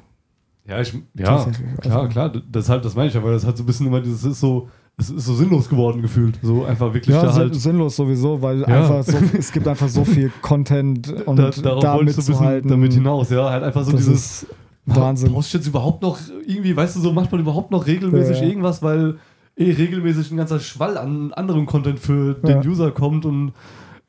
ja, 0.67 0.81
ich, 0.81 0.93
ja, 0.93 1.23
klar, 1.25 1.47
also- 1.83 2.07
klar, 2.07 2.29
deshalb, 2.49 2.81
das 2.81 2.95
meine 2.95 3.09
ich 3.09 3.13
ja, 3.13 3.23
weil 3.23 3.33
das 3.33 3.45
halt 3.45 3.57
so 3.57 3.63
ein 3.63 3.65
bisschen 3.67 3.85
immer 3.87 4.01
dieses 4.01 4.23
ist 4.23 4.39
so, 4.39 4.69
es 4.97 5.09
ist 5.09 5.25
so 5.25 5.33
sinnlos 5.35 5.69
geworden 5.69 6.01
gefühlt, 6.01 6.39
so 6.41 6.63
einfach 6.65 6.93
wirklich 6.93 7.13
Ja, 7.15 7.23
da 7.23 7.33
halt, 7.33 7.55
sinnlos 7.55 7.95
sowieso, 7.95 8.41
weil 8.41 8.61
Ja. 8.61 8.67
einfach 8.67 9.03
so, 9.03 9.17
es 9.37 9.51
gibt 9.51 9.67
einfach 9.67 9.89
so 9.89 10.05
viel 10.05 10.31
Content 10.41 11.11
und 11.27 11.35
da, 11.37 11.49
da, 11.49 11.61
darauf 11.61 11.97
wolltest 11.99 12.27
du 12.29 12.33
ein 12.37 12.57
bisschen 12.61 12.69
damit 12.69 12.93
hinaus, 12.93 13.29
ja, 13.29 13.49
halt 13.49 13.63
einfach 13.63 13.83
so 13.83 13.91
das 13.91 13.99
dieses, 14.05 14.47
Wahnsinn. 14.85 15.31
Brauchst 15.31 15.53
du 15.53 15.57
jetzt 15.59 15.67
überhaupt 15.67 16.01
noch 16.01 16.19
irgendwie, 16.45 16.75
weißt 16.75 16.95
du, 16.97 16.99
so 16.99 17.13
macht 17.13 17.31
man 17.31 17.39
überhaupt 17.41 17.71
noch 17.71 17.85
regelmäßig 17.87 18.37
Ja, 18.37 18.43
ja. 18.43 18.49
irgendwas, 18.49 18.81
weil 18.83 19.15
eh 19.55 19.71
regelmäßig 19.71 20.31
ein 20.31 20.37
ganzer 20.37 20.59
Schwall 20.59 20.97
an 20.97 21.33
anderem 21.33 21.65
Content 21.65 21.99
für 21.99 22.33
den 22.35 22.61
Ja. 22.63 22.69
User 22.69 22.91
kommt 22.91 23.25
und 23.25 23.53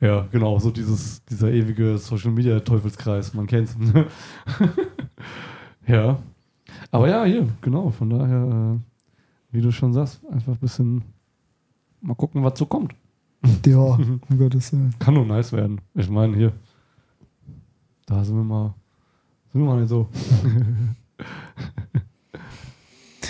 ja, 0.01 0.27
genau, 0.31 0.59
so 0.59 0.71
dieses, 0.71 1.23
dieser 1.25 1.51
ewige 1.51 1.97
Social 1.97 2.31
Media 2.31 2.59
Teufelskreis, 2.59 3.33
man 3.33 3.47
kennt's. 3.47 3.77
ja. 5.87 6.19
Aber 6.91 7.09
ja, 7.09 7.23
hier, 7.25 7.47
genau, 7.61 7.89
von 7.91 8.09
daher, 8.09 8.75
äh, 8.75 9.55
wie 9.55 9.61
du 9.61 9.71
schon 9.71 9.93
sagst, 9.93 10.21
einfach 10.29 10.53
ein 10.53 10.59
bisschen 10.59 11.03
mal 12.01 12.15
gucken, 12.15 12.43
was 12.43 12.59
so 12.59 12.65
kommt. 12.65 12.93
Ja, 13.65 13.77
um 13.77 14.19
Gottes 14.37 14.73
Willen. 14.73 14.93
Kann 14.99 15.13
nur 15.13 15.25
nice 15.25 15.53
werden. 15.53 15.79
Ich 15.93 16.09
meine, 16.09 16.35
hier, 16.35 16.51
da 18.05 18.23
sind 18.23 18.35
wir 18.35 18.43
mal, 18.43 18.73
sind 19.51 19.61
wir 19.61 19.67
mal 19.67 19.79
nicht 19.79 19.89
so. 19.89 20.09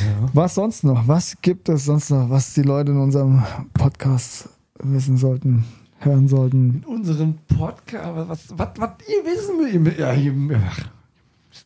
ja. 0.02 0.30
Was 0.34 0.56
sonst 0.56 0.84
noch? 0.84 1.08
Was 1.08 1.36
gibt 1.42 1.70
es 1.70 1.86
sonst 1.86 2.10
noch, 2.10 2.30
was 2.30 2.54
die 2.54 2.62
Leute 2.62 2.92
in 2.92 3.00
unserem 3.00 3.44
Podcast 3.74 4.50
wissen 4.80 5.18
sollten, 5.18 5.66
hören 6.00 6.28
sollten? 6.28 6.84
in 6.84 6.84
unserem 6.86 7.36
Podcast, 7.48 8.10
was, 8.16 8.58
was, 8.58 8.70
was 8.78 8.90
ihr 9.08 9.24
wissen 9.26 9.86
will, 9.86 10.00
ja, 10.00 10.14
ihr, 10.14 10.34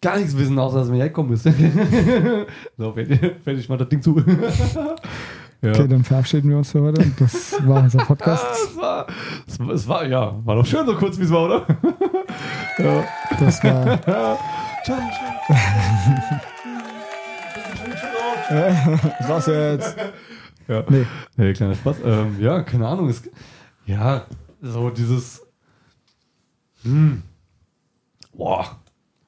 gar 0.01 0.17
nichts 0.17 0.37
wissen, 0.37 0.57
außer 0.57 0.79
dass 0.79 0.91
wir 0.91 0.99
herkommen 0.99 1.31
müssen. 1.31 1.53
so, 2.77 2.93
fertig 3.43 3.69
mal 3.69 3.77
das 3.77 3.89
Ding 3.89 4.01
zu. 4.01 4.19
ja. 5.61 5.71
Okay, 5.71 5.87
dann 5.87 6.03
verabschieden 6.03 6.49
wir 6.49 6.57
uns 6.57 6.71
für 6.71 6.81
heute. 6.81 7.05
Das 7.17 7.55
war 7.65 7.83
unser 7.83 7.99
Podcast. 7.99 8.45
es, 8.69 8.77
war, 8.77 9.07
es, 9.47 9.59
war, 9.59 9.69
es 9.69 9.87
war, 9.87 10.07
ja, 10.07 10.39
war 10.45 10.55
doch 10.55 10.65
schön 10.65 10.85
so 10.85 10.95
kurz, 10.95 11.17
wie 11.19 11.23
es 11.23 11.31
war, 11.31 11.45
oder? 11.45 11.67
ja. 12.77 13.03
Das 13.39 13.63
war 13.63 14.37
Ciao, 14.83 14.97
ciao. 14.97 16.78
Was 19.27 19.45
jetzt? 19.47 19.95
Ja. 20.67 20.83
Nee. 20.89 21.05
Nee, 21.37 21.53
kleiner 21.53 21.75
Spaß. 21.75 21.97
Ähm, 22.03 22.39
ja, 22.39 22.61
keine 22.63 22.87
Ahnung. 22.87 23.09
Es, 23.09 23.23
ja, 23.85 24.25
so 24.61 24.89
dieses. 24.89 25.45
Hm. 26.83 27.23
Boah. 28.33 28.79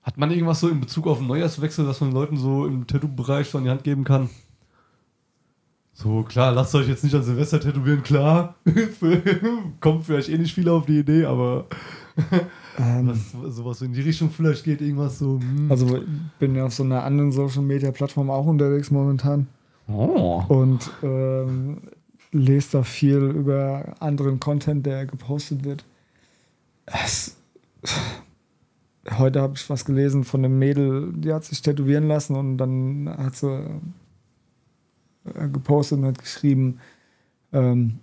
Hat 0.04 0.18
man 0.18 0.32
irgendwas 0.32 0.60
so 0.60 0.70
in 0.70 0.80
Bezug 0.80 1.06
auf 1.08 1.20
den 1.20 1.28
Neujahrswechsel, 1.28 1.88
was 1.88 2.02
man 2.02 2.12
Leuten 2.12 2.38
so 2.38 2.66
im 2.66 2.88
Tattoo-Bereich 2.88 3.50
so 3.50 3.60
an 3.60 3.66
die 3.66 3.70
Hand 3.70 3.84
geben 3.84 4.04
kann? 4.04 4.30
So, 5.94 6.24
klar, 6.24 6.52
lasst 6.52 6.74
euch 6.74 6.88
jetzt 6.88 7.04
nicht 7.04 7.14
an 7.14 7.22
Silvester 7.22 7.60
tätowieren, 7.60 8.02
klar. 8.02 8.56
Kommt 9.80 10.06
vielleicht 10.06 10.30
eh 10.30 10.38
nicht 10.38 10.56
viele 10.56 10.72
auf 10.72 10.88
die 10.88 11.00
Idee, 11.00 11.26
aber 11.26 11.68
Ähm, 12.80 13.08
was, 13.08 13.56
sowas 13.56 13.82
in 13.82 13.94
die 13.94 14.02
Richtung 14.02 14.30
vielleicht 14.30 14.64
geht, 14.64 14.82
irgendwas 14.82 15.20
so. 15.20 15.40
Hm. 15.40 15.70
also 15.70 15.98
ich 15.98 16.04
bin 16.40 16.56
ja 16.56 16.66
auf 16.66 16.74
so 16.74 16.84
einer 16.84 17.04
anderen 17.04 17.32
Social 17.32 17.64
Media 17.64 17.92
Plattform 17.92 18.30
auch 18.30 18.46
unterwegs 18.46 18.92
momentan 18.92 19.48
Oh. 19.88 20.44
und 20.48 20.90
ähm, 21.04 21.82
lese 22.32 22.72
da 22.74 22.84
viel 22.84 23.20
über 23.20 23.96
anderen 24.00 24.40
Content, 24.40 24.86
der 24.86 25.06
gepostet 25.06 25.66
wird. 25.66 25.84
Es, 26.86 27.38
heute 29.18 29.42
habe 29.42 29.54
ich 29.56 29.70
was 29.70 29.84
gelesen 29.86 30.24
von 30.24 30.46
einem 30.46 30.58
Mädel, 30.58 31.12
die 31.14 31.34
hat 31.34 31.44
sich 31.44 31.62
tätowieren 31.62 32.08
lassen 32.08 32.36
und 32.36 32.58
dann 32.58 33.14
hat 33.18 33.36
sie 33.36 33.82
äh, 35.26 35.50
gepostet 35.50 36.00
und 36.00 36.06
hat 36.06 36.20
geschrieben, 36.20 36.80
ähm, 37.52 38.00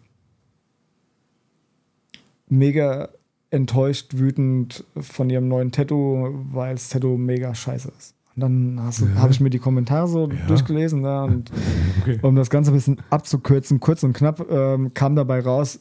mega 2.49 3.09
enttäuscht, 3.51 4.13
wütend 4.17 4.85
von 5.01 5.31
ihrem 5.31 5.49
neuen 5.49 5.73
Tattoo, 5.73 6.31
weil 6.53 6.75
das 6.75 6.89
Tattoo 6.91 7.17
mega 7.17 7.55
scheiße 7.55 7.91
ist. 7.97 8.15
Und 8.37 8.43
dann 8.43 8.77
Ja. 8.77 9.21
habe 9.21 9.33
ich 9.33 9.41
mir 9.41 9.51
die 9.51 9.59
Kommentare 9.59 10.07
so 10.07 10.29
Ja. 10.31 10.47
durchgelesen 10.47 11.03
ja, 11.03 11.25
und 11.25 11.51
Okay. 12.03 12.19
um 12.23 12.37
das 12.37 12.51
Ganze 12.51 12.71
ein 12.71 12.75
bisschen 12.75 13.01
abzukürzen, 13.11 13.81
kurz 13.81 14.03
und 14.03 14.13
knapp, 14.13 14.47
ähm, 14.51 14.93
kam 14.95 15.17
dabei 15.17 15.41
raus, 15.41 15.81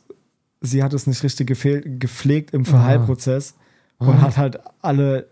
sie 0.61 0.81
hat 0.81 0.93
es 0.93 1.05
nicht 1.07 1.21
richtig 1.23 1.47
gepflegt 1.99 2.53
im 2.53 2.65
Verheilprozess 2.65 3.55
und 3.99 4.09
Ah. 4.09 4.21
hat 4.21 4.37
halt 4.37 4.59
alle 4.81 5.27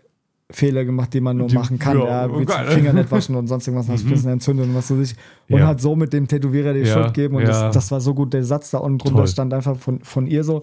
Fehler 0.50 0.84
gemacht, 0.84 1.12
die 1.14 1.20
man 1.20 1.36
nur 1.38 1.48
Die- 1.48 1.56
machen 1.56 1.80
kann. 1.80 1.98
ja, 1.98 2.26
Ja, 2.28 2.38
wie 2.38 2.44
geil. 2.44 2.66
Finger 2.68 2.92
nicht 2.92 3.10
waschen 3.10 3.34
und 3.34 3.48
sonst 3.48 3.66
irgendwas, 3.66 3.88
Mhm. 3.88 3.94
ein 4.08 4.10
bisschen 4.12 4.30
entzündet 4.30 4.66
und 4.68 4.74
was 4.76 4.88
weiß 4.92 5.10
ich. 5.10 5.16
Und 5.48 5.58
Ja. 5.58 5.66
hat 5.66 5.80
so 5.80 5.96
mit 5.96 6.12
dem 6.12 6.28
Tätowierer 6.28 6.72
die 6.74 6.80
Ja, 6.80 6.86
Schuld 6.92 7.06
gegeben. 7.14 7.34
Und 7.36 7.42
ja. 7.42 7.48
das, 7.48 7.74
das 7.74 7.90
war 7.90 8.00
so 8.00 8.14
gut. 8.14 8.32
Der 8.32 8.44
Satz 8.44 8.70
da 8.70 8.78
unten 8.78 8.98
drunter 8.98 9.16
Toll. 9.18 9.26
stand 9.26 9.52
einfach 9.52 9.76
von, 9.76 9.98
von 10.04 10.28
ihr 10.28 10.44
so. 10.44 10.62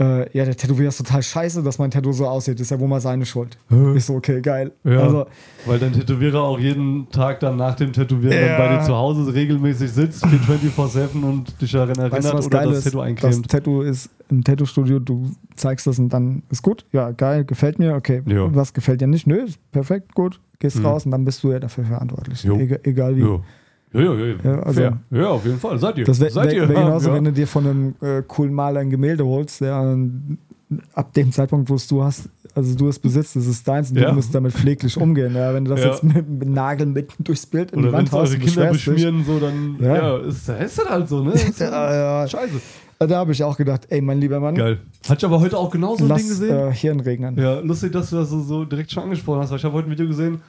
Äh, 0.00 0.36
ja, 0.36 0.46
der 0.46 0.56
Tätowierer 0.56 0.88
ist 0.88 0.96
total 0.96 1.22
scheiße, 1.22 1.62
dass 1.62 1.78
mein 1.78 1.90
Tattoo 1.90 2.12
so 2.12 2.26
aussieht. 2.26 2.54
Das 2.54 2.62
ist 2.62 2.70
ja 2.70 2.80
wohl 2.80 2.88
mal 2.88 3.00
seine 3.02 3.26
Schuld. 3.26 3.58
Hä? 3.68 3.94
Ich 3.94 4.06
so, 4.06 4.14
okay, 4.14 4.40
geil. 4.40 4.72
Ja, 4.84 5.00
Also, 5.00 5.26
weil 5.66 5.78
dein 5.78 5.92
Tätowierer 5.92 6.40
auch 6.40 6.58
jeden 6.58 7.10
Tag 7.10 7.40
dann 7.40 7.56
nach 7.58 7.74
dem 7.74 7.92
Tätowieren 7.92 8.32
Ja. 8.34 8.56
dann 8.56 8.58
bei 8.70 8.76
dir 8.78 8.82
zu 8.84 8.94
Hause 8.96 9.34
regelmäßig 9.34 9.90
sitzt, 9.92 10.24
24-7 10.24 11.22
und 11.22 11.60
dich 11.60 11.72
daran 11.72 11.90
erinnert 11.90 12.12
weißt 12.12 12.32
du, 12.32 12.38
was 12.38 12.46
oder 12.46 12.58
geil 12.60 12.68
das 12.68 12.78
ist? 12.78 12.84
Tattoo 12.84 12.98
Das 13.00 13.06
eincremt. 13.06 13.48
Tattoo 13.50 13.82
ist 13.82 14.10
im 14.30 14.42
Tattoo-Studio, 14.44 14.98
du 14.98 15.30
zeigst 15.56 15.86
das 15.86 15.98
und 15.98 16.08
dann 16.08 16.42
ist 16.48 16.62
gut. 16.62 16.86
Ja, 16.92 17.10
geil, 17.10 17.44
gefällt 17.44 17.78
mir. 17.78 17.94
Okay, 17.94 18.22
Ja. 18.24 18.48
was 18.54 18.72
gefällt 18.72 19.02
dir 19.02 19.08
nicht? 19.08 19.26
Nö, 19.26 19.44
ist 19.44 19.58
perfekt, 19.72 20.14
gut. 20.14 20.40
Gehst 20.58 20.78
Mhm. 20.78 20.86
raus 20.86 21.04
und 21.04 21.10
dann 21.10 21.26
bist 21.26 21.42
du 21.44 21.52
ja 21.52 21.58
dafür 21.58 21.84
verantwortlich. 21.84 22.44
Jo. 22.44 22.56
Egal, 22.56 22.80
egal 22.84 23.16
wie. 23.16 23.20
Ja. 23.20 23.40
Ja, 23.92 24.00
ja, 24.00 24.14
ja. 24.14 24.34
Ja, 24.42 24.58
also- 24.62 24.80
ja, 25.10 25.28
auf 25.28 25.44
jeden 25.44 25.58
Fall. 25.58 25.78
Seid 25.78 25.98
ihr. 25.98 26.04
Das 26.04 26.18
wäre 26.20 26.34
wär, 26.34 26.44
wär 26.44 26.66
genauso, 26.68 27.08
ja. 27.10 27.14
wenn 27.14 27.24
du 27.24 27.32
dir 27.32 27.46
von 27.46 27.66
einem 27.66 27.94
äh, 28.00 28.22
coolen 28.26 28.52
Maler 28.54 28.80
ein 28.80 28.90
Gemälde 28.90 29.24
holst, 29.24 29.60
der 29.60 29.96
äh, 29.96 30.76
ab 30.94 31.12
dem 31.12 31.30
Zeitpunkt, 31.32 31.68
wo 31.68 31.74
es 31.74 31.86
du 31.86 32.02
hast, 32.02 32.28
also 32.54 32.74
du 32.76 32.88
es 32.88 32.98
besitzt, 32.98 33.36
das 33.36 33.46
ist 33.46 33.66
deins 33.68 33.90
und 33.90 33.98
Ja. 33.98 34.08
du 34.08 34.14
musst 34.14 34.34
damit 34.34 34.52
pfleglich 34.52 34.96
umgehen. 34.96 35.34
Ja, 35.34 35.52
wenn 35.54 35.64
du 35.66 35.70
das 35.70 35.80
Ja. 35.80 35.90
jetzt 35.90 36.02
mit, 36.04 36.28
mit 36.28 36.48
Nageln 36.48 36.92
mitten 36.92 37.22
durchs 37.24 37.44
Bild 37.46 37.72
in 37.72 37.80
Oder 37.80 37.88
die 37.88 37.92
Wand 37.94 38.08
es 38.08 38.14
haust 38.14 38.32
eure 38.32 38.40
Kinder 38.42 38.70
dich. 38.72 38.84
beschmieren, 38.84 39.24
so 39.24 39.38
dann 39.38 39.76
Ja. 39.80 40.16
ist, 40.18 40.48
ist 40.48 40.78
das 40.78 40.88
halt 40.88 41.08
so, 41.08 41.22
ne? 41.22 41.34
Ja, 41.58 42.22
ja. 42.22 42.28
Scheiße. 42.28 42.60
Da 42.98 43.16
habe 43.18 43.32
ich 43.32 43.42
auch 43.42 43.56
gedacht, 43.56 43.86
ey, 43.90 44.00
mein 44.00 44.20
lieber 44.20 44.38
Mann, 44.38 44.54
Geil. 44.54 44.78
Hatte 45.08 45.18
ich 45.18 45.24
aber 45.24 45.40
heute 45.40 45.58
auch 45.58 45.70
genau 45.70 45.96
so 45.96 46.04
ein 46.04 46.08
Ding 46.08 46.08
lass 46.08 46.28
gesehen. 46.28 46.56
äh, 46.56 46.72
Hirn 46.72 47.00
regnen. 47.00 47.36
Ja, 47.36 47.58
lustig, 47.58 47.90
dass 47.92 48.10
du 48.10 48.16
das 48.16 48.30
so, 48.30 48.40
so 48.40 48.64
direkt 48.64 48.92
schon 48.92 49.02
angesprochen 49.02 49.40
hast, 49.40 49.50
weil 49.50 49.58
ich 49.58 49.64
habe 49.64 49.74
heute 49.74 49.88
ein 49.88 49.90
Video 49.90 50.06
gesehen, 50.06 50.40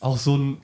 auch 0.00 0.18
so 0.18 0.36
ein, 0.36 0.58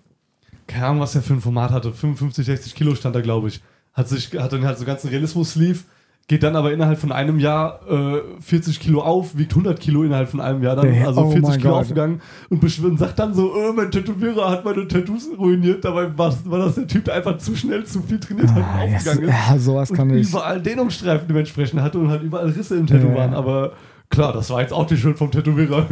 keine 0.67 0.87
Ahnung, 0.87 1.01
was 1.03 1.13
der 1.13 1.23
für 1.23 1.35
ein 1.35 1.41
Format 1.41 1.71
hatte, 1.71 1.93
55, 1.93 2.45
60 2.47 2.75
Kilo 2.75 2.95
stand 2.95 3.15
da, 3.17 3.21
glaube 3.21 3.49
ich. 3.49 3.61
Hat 3.93 4.09
sich, 4.09 4.31
hat 4.39 4.53
dann 4.53 4.65
halt 4.65 4.79
so 4.79 4.85
ganzen 4.85 5.09
Realismus-Sleeve, 5.09 5.79
geht 6.27 6.43
dann 6.43 6.57
aber 6.57 6.73
innerhalb 6.73 6.99
von 6.99 7.13
einem 7.13 7.39
Jahr 7.39 7.81
äh, 7.89 8.21
40 8.41 8.81
Kilo 8.81 9.03
auf, 9.03 9.37
wiegt 9.37 9.53
100 9.53 9.79
Kilo 9.79 10.03
innerhalb 10.03 10.29
von 10.31 10.41
einem 10.41 10.63
Jahr 10.63 10.75
dann, 10.75 10.91
also 11.05 11.21
oh 11.21 11.31
40 11.31 11.43
mein 11.51 11.59
Kilo 11.61 11.71
Gott. 11.75 11.81
aufgegangen 11.83 12.21
und, 12.49 12.65
und 12.85 12.99
sagt 12.99 13.19
dann 13.19 13.35
so, 13.35 13.53
oh, 13.55 13.73
mein 13.75 13.91
Tätowierer 13.91 14.51
hat 14.51 14.65
meine 14.65 14.89
Tattoos 14.89 15.29
ruiniert, 15.39 15.85
dabei 15.85 16.17
war 16.19 16.35
war 16.47 16.59
das 16.61 16.75
der 16.77 16.87
Typ, 16.89 17.05
der 17.05 17.15
einfach 17.15 17.37
zu 17.39 17.55
schnell, 17.55 17.85
zu 17.85 18.03
viel 18.03 18.19
trainiert 18.19 18.49
hat 18.49 18.57
und 18.57 18.63
Ah, 18.65 18.85
yes. 18.85 19.07
aufgegangen 19.07 19.29
ist 19.29 19.35
ja, 19.51 19.59
sowas 19.59 19.93
kann 19.93 20.11
und 20.11 20.17
ich. 20.17 20.29
überall 20.31 20.61
Dehnungsstreifen 20.63 21.29
dementsprechend 21.29 21.83
hatte 21.83 21.99
und 21.99 22.09
halt 22.09 22.23
überall 22.23 22.49
Risse 22.49 22.77
im 22.79 22.87
Tattoo 22.87 23.09
Ja. 23.09 23.15
waren. 23.17 23.35
Aber 23.35 23.73
klar, 24.09 24.33
das 24.33 24.49
war 24.51 24.61
jetzt 24.63 24.73
auch 24.73 24.87
die 24.87 24.97
Schuld 24.97 25.19
vom 25.19 25.31
Tätowierer. 25.31 25.87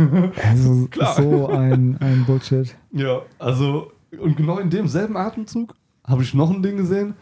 Also, 0.51 0.87
Klar. 0.91 1.15
so 1.15 1.49
ein, 1.51 1.99
ein 2.01 2.25
Bullshit. 2.27 2.75
ja, 2.93 3.21
also, 3.39 3.93
und 4.19 4.37
genau 4.37 4.59
in 4.59 4.71
demselben 4.71 5.17
Atemzug 5.17 5.75
habe 6.07 6.23
ich 6.23 6.35
noch 6.35 6.51
ein 6.51 6.63
Ding 6.63 6.77
gesehen. 6.77 7.15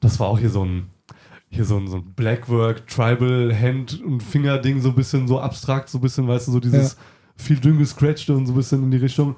Das 0.00 0.20
war 0.20 0.28
auch 0.28 0.38
hier 0.38 0.50
so 0.50 0.64
ein, 0.64 0.90
hier 1.48 1.64
so 1.64 1.76
ein, 1.76 1.88
so 1.88 1.96
ein 1.96 2.12
Blackwork, 2.14 2.86
Tribal, 2.86 3.54
Hand- 3.58 4.02
und 4.02 4.22
Finger-Ding, 4.22 4.80
so 4.80 4.90
ein 4.90 4.94
bisschen 4.94 5.26
so 5.28 5.40
abstrakt, 5.40 5.88
so 5.88 5.98
ein 5.98 6.00
bisschen, 6.00 6.28
weißt 6.28 6.48
du, 6.48 6.52
so 6.52 6.60
dieses 6.60 6.96
viel 7.36 7.58
dünn 7.58 7.78
gescratchte 7.78 8.34
und 8.36 8.46
so 8.46 8.52
ein 8.52 8.56
bisschen 8.56 8.82
in 8.82 8.90
die 8.90 8.96
Richtung. 8.98 9.36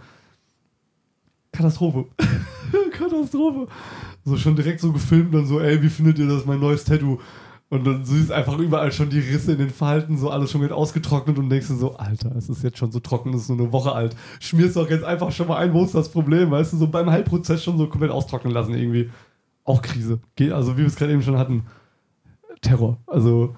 Katastrophe. 1.52 2.06
Katastrophe. 2.92 3.66
So 4.25 4.37
schon 4.37 4.56
direkt 4.56 4.80
so 4.80 4.92
gefilmt 4.92 5.35
und 5.35 5.47
so, 5.47 5.61
ey, 5.61 5.82
wie 5.82 5.88
findet 5.88 6.18
ihr 6.18 6.26
das, 6.26 6.44
mein 6.47 6.61
neues 6.61 6.85
Tattoo? 6.85 7.18
Und 7.70 7.86
dann 7.86 8.04
siehst 8.04 8.32
einfach 8.32 8.58
überall 8.58 8.90
schon 8.90 9.10
die 9.10 9.20
Risse 9.20 9.52
in 9.52 9.58
den 9.58 9.70
Falten, 9.70 10.18
so 10.18 10.28
alles 10.28 10.50
schon 10.50 10.60
mit 10.60 10.72
ausgetrocknet 10.72 11.38
und 11.38 11.48
denkst 11.50 11.68
du 11.68 11.76
so, 11.76 11.96
Alter, 11.96 12.34
es 12.36 12.48
ist 12.48 12.64
jetzt 12.64 12.78
schon 12.78 12.90
so 12.90 12.98
trocken, 12.98 13.32
es 13.32 13.42
ist 13.42 13.48
nur 13.48 13.60
eine 13.60 13.72
Woche 13.72 13.92
alt. 13.92 14.16
Schmierst 14.40 14.74
doch 14.74 14.90
jetzt 14.90 15.04
einfach 15.04 15.30
schon 15.30 15.46
mal 15.46 15.58
ein, 15.58 15.72
wo 15.72 15.84
ist 15.84 15.94
das 15.94 16.08
Problem? 16.08 16.50
Weißt 16.50 16.72
du, 16.72 16.78
so 16.78 16.88
beim 16.88 17.08
Heilprozess 17.08 17.62
schon 17.62 17.78
so 17.78 17.86
komplett 17.86 18.10
austrocknen 18.10 18.52
lassen 18.52 18.74
irgendwie. 18.74 19.10
Auch 19.64 19.82
Krise. 19.82 20.18
Geht, 20.34 20.50
also 20.50 20.74
wie 20.74 20.78
wir 20.80 20.88
es 20.88 20.96
gerade 20.96 21.12
eben 21.12 21.22
schon 21.22 21.38
hatten. 21.38 21.62
Terror. 22.60 22.98
Also, 23.06 23.54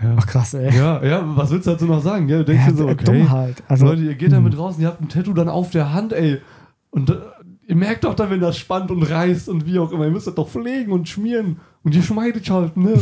ja. 0.00 0.14
Ach 0.16 0.26
krass, 0.28 0.54
ey. 0.54 0.72
Ja, 0.72 1.02
ja, 1.04 1.24
was 1.36 1.50
willst 1.50 1.66
du 1.66 1.72
dazu 1.72 1.86
noch 1.86 2.02
sagen? 2.02 2.28
Ja, 2.28 2.38
du 2.38 2.44
denkst 2.44 2.64
Ja, 2.64 2.70
dir 2.70 2.76
so, 2.76 2.88
okay. 2.88 3.04
Dummheit. 3.06 3.60
Also, 3.66 3.86
Leute, 3.86 4.02
ihr 4.02 4.14
geht 4.14 4.30
damit 4.30 4.56
raus 4.56 4.76
und 4.76 4.82
ihr 4.82 4.88
habt 4.88 5.00
ein 5.00 5.08
Tattoo 5.08 5.32
dann 5.32 5.48
auf 5.48 5.70
der 5.70 5.92
Hand, 5.92 6.12
ey. 6.12 6.40
Und 6.90 7.10
äh, 7.10 7.16
ihr 7.66 7.76
merkt 7.76 8.04
doch 8.04 8.14
dann, 8.14 8.30
wenn 8.30 8.40
das 8.40 8.56
spannt 8.56 8.92
und 8.92 9.02
reißt 9.02 9.48
und 9.48 9.66
wie 9.66 9.80
auch 9.80 9.90
immer, 9.90 10.04
ihr 10.04 10.12
müsst 10.12 10.28
das 10.28 10.34
doch 10.36 10.48
pflegen 10.48 10.92
und 10.92 11.08
schmieren 11.08 11.58
und 11.86 11.94
ihr 11.94 12.02
schmeidet 12.02 12.50
halt, 12.50 12.76
ne? 12.76 13.00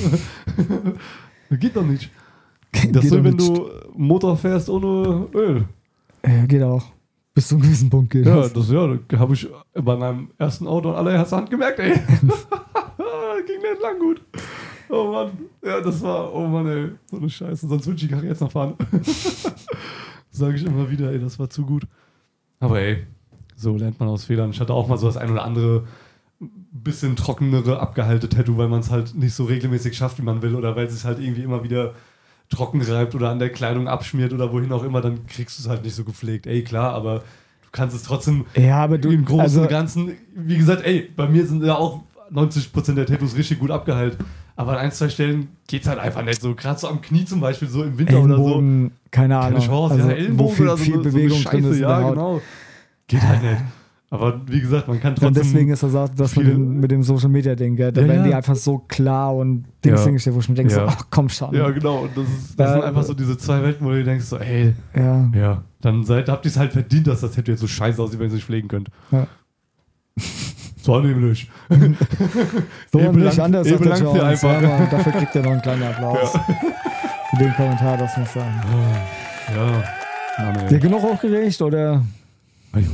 das 1.48 1.58
geht 1.58 1.74
doch 1.74 1.86
nicht. 1.86 2.10
Das 2.70 2.82
geht 3.00 3.10
so, 3.10 3.24
wenn 3.24 3.34
nicht. 3.34 3.48
du 3.48 3.70
Motor 3.96 4.36
fährst 4.36 4.68
ohne 4.68 5.26
Öl. 5.32 5.64
Ja, 6.22 6.44
geht 6.44 6.62
auch. 6.62 6.84
Bis 7.32 7.48
zu 7.48 7.54
einem 7.54 7.62
gewissen 7.62 7.88
Punkt 7.88 8.10
geht 8.10 8.26
Ja, 8.26 8.36
das. 8.36 8.52
das 8.52 8.70
ja, 8.70 8.98
habe 9.14 9.32
ich 9.32 9.48
bei 9.72 9.96
meinem 9.96 10.32
ersten 10.36 10.66
Auto 10.66 10.90
an 10.90 10.96
allererster 10.96 11.38
Hand 11.38 11.50
gemerkt, 11.50 11.78
ey. 11.78 11.94
Ging 13.46 13.60
nicht 13.62 13.82
lang 13.82 13.98
gut. 13.98 14.20
Oh 14.90 15.10
Mann. 15.12 15.30
Ja, 15.64 15.80
das 15.80 16.02
war, 16.02 16.34
oh 16.34 16.46
Mann, 16.46 16.66
ey. 16.66 16.90
So 17.10 17.16
eine 17.16 17.30
Scheiße. 17.30 17.66
Sonst 17.66 17.86
würde 17.86 17.96
ich 17.96 18.02
die 18.02 18.08
Karre 18.08 18.26
jetzt 18.26 18.42
noch 18.42 18.52
fahren. 18.52 18.74
Sage 20.30 20.56
ich 20.56 20.66
immer 20.66 20.90
wieder, 20.90 21.10
ey, 21.10 21.18
das 21.18 21.38
war 21.38 21.48
zu 21.48 21.64
gut. 21.64 21.84
Aber 22.60 22.80
ey, 22.80 23.06
so 23.56 23.78
lernt 23.78 23.98
man 23.98 24.10
aus 24.10 24.24
Fehlern. 24.24 24.50
Ich 24.50 24.60
hatte 24.60 24.74
auch 24.74 24.88
mal 24.88 24.98
so 24.98 25.06
das 25.06 25.16
ein 25.16 25.30
oder 25.30 25.42
andere 25.44 25.84
bisschen 26.82 27.16
trockenere, 27.16 27.80
abgehalte 27.80 28.28
Tattoo, 28.28 28.58
weil 28.58 28.68
man 28.68 28.80
es 28.80 28.90
halt 28.90 29.14
nicht 29.14 29.34
so 29.34 29.44
regelmäßig 29.44 29.96
schafft, 29.96 30.18
wie 30.18 30.22
man 30.22 30.42
will, 30.42 30.54
oder 30.54 30.74
weil 30.76 30.86
es 30.86 30.94
sich 30.94 31.04
halt 31.04 31.20
irgendwie 31.20 31.42
immer 31.42 31.62
wieder 31.62 31.94
trocken 32.50 32.82
reibt 32.82 33.14
oder 33.14 33.30
an 33.30 33.38
der 33.38 33.50
Kleidung 33.50 33.88
abschmiert 33.88 34.32
oder 34.32 34.52
wohin 34.52 34.72
auch 34.72 34.84
immer, 34.84 35.00
dann 35.00 35.26
kriegst 35.26 35.58
du 35.58 35.62
es 35.62 35.68
halt 35.68 35.84
nicht 35.84 35.94
so 35.94 36.04
gepflegt. 36.04 36.46
Ey, 36.46 36.62
klar, 36.62 36.92
aber 36.92 37.20
du 37.20 37.68
kannst 37.72 37.96
es 37.96 38.02
trotzdem 38.02 38.44
Ja, 38.54 38.78
aber 38.78 38.98
du. 38.98 39.10
im 39.10 39.24
Großen 39.24 39.40
also, 39.40 39.62
und 39.62 39.68
Ganzen, 39.68 40.12
wie 40.34 40.56
gesagt, 40.56 40.84
ey, 40.84 41.10
bei 41.16 41.28
mir 41.28 41.46
sind 41.46 41.64
ja 41.64 41.76
auch 41.76 42.02
90% 42.32 42.94
der 42.94 43.06
Tattoos 43.06 43.36
richtig 43.36 43.60
gut 43.60 43.70
abgeheilt. 43.70 44.18
Aber 44.56 44.72
an 44.72 44.78
ein, 44.78 44.92
zwei 44.92 45.08
Stellen 45.08 45.48
geht's 45.66 45.88
halt 45.88 45.98
einfach 45.98 46.22
nicht 46.22 46.40
so. 46.40 46.54
Gerade 46.54 46.78
so 46.78 46.88
am 46.88 47.00
Knie 47.00 47.24
zum 47.24 47.40
Beispiel, 47.40 47.68
so 47.68 47.82
im 47.82 47.98
Winter 47.98 48.20
oder 48.20 48.36
so. 48.36 48.42
Ellenbogen, 48.42 48.92
keine 49.10 49.38
Ahnung. 49.38 49.60
Keine 49.60 49.66
Chance, 49.66 49.94
also, 49.94 50.08
ja, 50.08 50.14
Ellenbogen 50.14 50.50
wo 50.50 50.54
viel, 50.54 50.66
oder 50.66 50.76
so, 50.76 50.84
viel 50.84 50.94
so 50.94 51.02
Bewegung 51.02 51.42
drin 51.42 51.62
Scheiße, 51.62 51.68
ist. 51.68 51.76
in 51.76 51.82
ja, 51.82 52.10
genau. 52.10 52.40
Geht 53.08 53.22
halt 53.22 53.42
nicht. 53.42 53.62
Aber 54.14 54.40
wie 54.46 54.60
gesagt, 54.60 54.86
man 54.86 55.00
kann 55.00 55.14
Ja, 55.14 55.20
trotzdem. 55.26 55.34
deswegen 55.42 55.70
ist 55.72 55.82
das 55.82 55.94
auch 55.94 56.08
das 56.08 56.36
mit 56.36 56.46
dem, 56.46 56.78
mit 56.80 56.90
dem 56.90 57.02
Social 57.02 57.28
Media 57.28 57.54
Ding, 57.54 57.74
gell? 57.76 57.90
Da 57.90 58.00
Ja, 58.02 58.08
werden 58.08 58.20
ja. 58.22 58.26
die 58.28 58.34
einfach 58.34 58.54
so 58.56 58.78
klar 58.78 59.34
und 59.34 59.64
Dings 59.84 60.00
Ja. 60.00 60.04
hingestellt, 60.06 60.36
wo 60.36 60.40
ich 60.40 60.48
mir 60.48 60.54
denke, 60.54 60.72
Ja. 60.72 60.80
so, 60.80 60.86
ach 60.86 61.06
komm 61.10 61.28
schon. 61.28 61.52
ja, 61.54 61.68
genau. 61.70 62.02
Und 62.02 62.16
das, 62.16 62.24
ist, 62.28 62.58
das 62.60 62.66
Ja, 62.68 62.72
sind 62.74 62.84
einfach 62.84 63.02
so 63.02 63.14
diese 63.14 63.36
zwei 63.36 63.62
Welten, 63.62 63.84
wo 63.86 63.90
du 63.90 64.04
denkst, 64.04 64.24
so, 64.26 64.38
ey, 64.38 64.74
ja. 64.96 65.30
ja, 65.34 65.62
dann 65.80 66.04
seid, 66.04 66.28
habt 66.28 66.44
ihr 66.44 66.50
es 66.50 66.56
halt 66.58 66.72
verdient, 66.72 67.06
dass 67.08 67.22
das 67.22 67.32
Tattoo 67.32 67.50
jetzt 67.50 67.60
so 67.60 67.66
scheiße 67.66 68.00
aussieht, 68.00 68.18
wenn 68.20 68.26
ihr 68.26 68.28
es 68.28 68.34
nicht 68.34 68.46
pflegen 68.46 68.68
könnt. 68.68 68.88
Ja. 69.10 69.26
So 70.84 71.00
nämlich. 71.00 71.50
So 72.92 72.98
Ihr 73.00 73.08
und 73.08 73.16
nicht 73.16 73.30
belangt- 73.36 73.38
anders, 73.40 73.66
ihr 73.66 73.78
sagt 73.78 74.00
der 74.14 74.24
einfach. 74.26 74.60
Ja, 74.62 74.86
dafür 74.86 75.12
kriegt 75.12 75.34
er 75.34 75.42
noch 75.42 75.52
einen 75.52 75.62
kleinen 75.62 75.82
Applaus. 75.90 76.30
Für 77.30 77.36
den 77.38 77.54
Kommentar, 77.54 77.96
das 77.96 78.14
muss 78.18 78.32
sein. 78.34 78.52
Ja. 79.56 80.44
Mann, 80.44 80.54
Der 80.68 80.72
ey. 80.72 80.78
genug 80.80 81.02
aufgeregt 81.04 81.62
oder? 81.62 82.02
Ajo. 82.72 82.84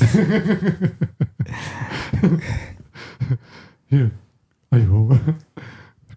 Hier. 3.88 4.10
Ajo. 4.70 5.16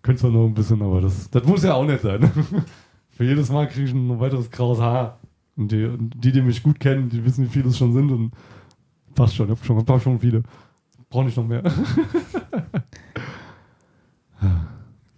Könnte 0.02 0.22
zwar 0.22 0.32
noch 0.32 0.48
ein 0.48 0.54
bisschen, 0.54 0.82
aber 0.82 1.02
das, 1.02 1.30
das 1.30 1.46
muss 1.46 1.64
ja 1.64 1.76
auch 1.76 1.86
nicht 1.86 2.02
sein. 2.02 2.30
Für 3.12 3.24
jedes 3.24 3.52
Mal 3.52 3.68
kriege 3.68 3.86
ich 3.86 3.94
ein 3.94 4.20
weiteres 4.20 4.50
graues 4.50 4.80
Haar. 4.80 5.20
Und 5.56 5.72
die, 5.72 5.96
die, 5.98 6.32
die 6.32 6.42
mich 6.42 6.64
gut 6.64 6.80
kennen, 6.80 7.10
die 7.10 7.24
wissen, 7.24 7.46
wie 7.46 7.50
viele 7.50 7.70
es 7.70 7.78
schon 7.78 7.94
sind. 7.94 8.12
Und 8.12 8.32
passt 9.14 9.36
schon, 9.36 9.46
ich 9.48 9.52
habe 9.52 9.64
schon, 9.66 9.86
hab 9.86 10.02
schon 10.02 10.20
viele. 10.20 10.42
Brauche 11.10 11.26
nicht 11.26 11.38
noch 11.38 11.48
mehr. 11.48 11.62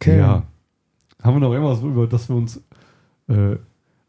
Okay. 0.03 0.17
Ja. 0.17 0.43
Haben 1.21 1.35
wir 1.37 1.39
noch 1.39 1.53
irgendwas, 1.53 1.81
über 1.81 2.07
das 2.07 2.27
wir 2.27 2.35
uns 2.35 2.61
äh, 3.29 3.55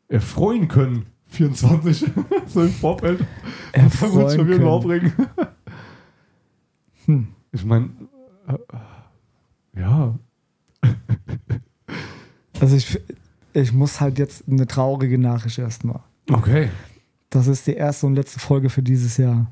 erfreuen 0.09 0.67
können? 0.67 1.07
24, 1.35 2.07
so 2.47 2.63
im 2.63 2.71
Vorfeld. 2.71 3.25
Bevor 3.73 4.15
wir 4.15 4.25
uns 4.25 4.35
schon 4.35 4.49
wieder 4.49 4.67
aufregen. 4.67 5.13
Hm. 7.07 7.29
Ich 7.53 7.65
meine, 7.65 7.91
äh, 8.49 9.81
ja, 9.81 10.19
Also 12.61 12.77
ich, 12.77 13.01
ich 13.53 13.73
muss 13.73 14.01
halt 14.01 14.19
jetzt 14.19 14.45
eine 14.49 14.67
traurige 14.67 15.19
Nachricht 15.19 15.59
erstmal. 15.59 16.01
okay. 16.31 16.71
Das 17.31 17.49
ist 17.49 17.67
die 17.67 17.75
erste 17.75 18.07
und 18.07 18.15
letzte 18.15 18.39
Folge 18.39 18.71
für 18.71 18.83
dieses 18.83 19.17
Jahr. 19.17 19.51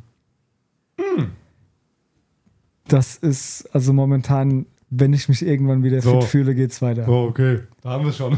Hm. 0.99 1.33
Das 2.87 3.17
ist 3.17 3.67
also 3.75 3.93
momentan, 3.93 4.67
wenn 4.95 5.13
ich 5.15 5.27
mich 5.29 5.45
irgendwann 5.45 5.83
wieder 5.83 6.03
So. 6.03 6.21
fit 6.21 6.29
fühle, 6.31 6.55
geht's 6.55 6.83
weiter. 6.83 7.07
Oh, 7.09 7.29
okay. 7.29 7.61
Da 7.83 7.91
haben 7.91 8.05
wir 8.05 8.11
es 8.11 8.17
schon. 8.19 8.37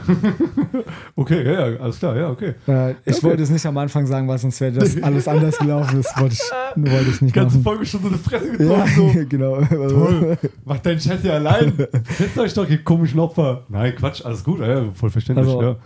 okay, 1.16 1.44
ja, 1.44 1.68
ja, 1.68 1.80
alles 1.80 1.98
klar, 1.98 2.16
ja, 2.16 2.30
okay. 2.30 2.54
Äh, 2.68 2.92
ich 3.04 3.16
Okay. 3.16 3.22
wollte 3.24 3.42
es 3.42 3.50
nicht 3.50 3.66
am 3.66 3.76
Anfang 3.76 4.06
sagen, 4.06 4.28
weil 4.28 4.38
sonst 4.38 4.60
wäre 4.60 4.72
das 4.72 4.96
alles 5.02 5.26
anders 5.28 5.58
gelaufen. 5.58 6.00
Das 6.02 6.16
wollte 6.20 6.34
ich, 6.34 6.40
wollte 6.92 7.10
ich 7.10 7.18
Die 7.18 7.24
nicht 7.24 7.34
ganze 7.34 7.56
machen. 7.58 7.64
Folge 7.64 7.86
schon 7.86 8.02
so 8.02 8.08
eine 8.08 8.18
Fresse 8.18 8.46
Ja, 8.52 8.56
getroffen. 8.56 9.12
So. 9.14 9.26
genau. 9.28 9.60
Toll. 9.64 10.38
Macht 10.64 10.86
deinen 10.86 10.98
Chat 10.98 11.24
ja 11.24 11.32
allein. 11.34 11.72
Setzt 12.16 12.38
euch 12.38 12.54
doch, 12.54 12.68
ihr 12.68 12.82
komischen 12.84 13.18
Opfer. 13.20 13.64
Nein, 13.68 13.94
Quatsch, 13.96 14.24
alles 14.24 14.42
gut. 14.44 14.60
Ja, 14.60 14.84
voll 14.94 15.10
verständlich, 15.10 15.46
Also, 15.48 15.62
ja. 15.62 15.76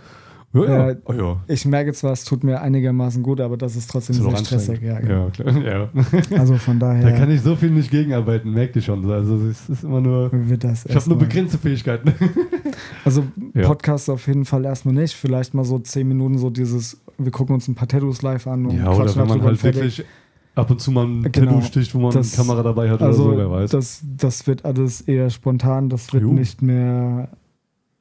Ja, 0.51 0.63
ja. 0.65 0.89
äh, 0.89 0.97
oh, 1.05 1.13
ja. 1.13 1.37
Ich 1.47 1.63
merke 1.65 1.93
zwar, 1.93 2.11
es 2.13 2.23
tut 2.23 2.43
mir 2.43 2.59
einigermaßen 2.61 3.21
gut, 3.21 3.39
aber 3.39 3.55
das 3.55 3.75
ist 3.75 3.89
trotzdem 3.91 4.15
Ist 4.15 4.23
doch 4.25 4.35
sehr 4.35 4.45
stressig. 4.45 4.81
Ja, 4.81 4.99
genau. 4.99 5.29
Ja. 5.63 5.89
Also 6.39 6.55
von 6.55 6.79
Da 6.79 6.93
daher 6.93 7.11
kann 7.17 7.29
ich 7.29 7.41
so 7.41 7.55
viel 7.55 7.69
nicht 7.69 7.91
gegenarbeiten, 7.91 8.51
merkt 8.51 8.75
ihr 8.75 8.81
schon. 8.81 9.09
Also 9.11 9.35
es 9.47 9.69
ist 9.69 9.83
immer 9.83 10.01
nur. 10.01 10.31
das 10.59 10.85
Ich 10.87 10.95
habe 10.95 11.07
nur 11.09 11.19
begrenzte 11.19 11.57
Fähigkeiten. 11.57 12.13
Also. 13.05 13.23
Podcast 13.61 14.09
auf 14.09 14.27
jeden 14.27 14.45
Fall 14.45 14.63
erstmal 14.65 14.93
nicht. 14.93 15.13
Vielleicht 15.15 15.53
mal 15.53 15.63
so 15.65 15.79
zehn 15.79 16.07
Minuten 16.07 16.37
so 16.37 16.49
dieses, 16.49 16.99
wir 17.17 17.31
gucken 17.31 17.55
uns 17.55 17.67
ein 17.67 17.75
paar 17.75 17.87
Tattoos 17.87 18.21
live 18.21 18.47
an 18.47 18.65
und 18.67 18.77
Ja, 18.77 18.91
oder 18.91 19.13
wenn 19.15 19.27
man 19.27 19.41
halt 19.43 19.57
fertig. 19.59 19.81
wirklich 19.81 20.05
ab 20.55 20.69
und 20.71 20.79
zu 20.81 20.91
mal 20.91 21.05
ein 21.05 21.23
Genau. 21.31 21.51
Tattoo 21.51 21.61
sticht, 21.61 21.93
wo 21.95 21.99
man 21.99 22.11
Das- 22.11 22.37
eine 22.37 22.47
Kamera 22.47 22.63
dabei 22.63 22.89
hat 22.89 23.01
Also 23.01 23.25
oder 23.25 23.31
so, 23.33 23.37
wer 23.39 23.51
weiß. 23.51 23.71
das, 23.71 24.01
das 24.17 24.47
wird 24.47 24.65
alles 24.65 25.01
eher 25.01 25.29
spontan. 25.29 25.89
Das 25.89 26.11
wird 26.13 26.23
Jo. 26.23 26.31
nicht 26.33 26.61
mehr 26.61 27.29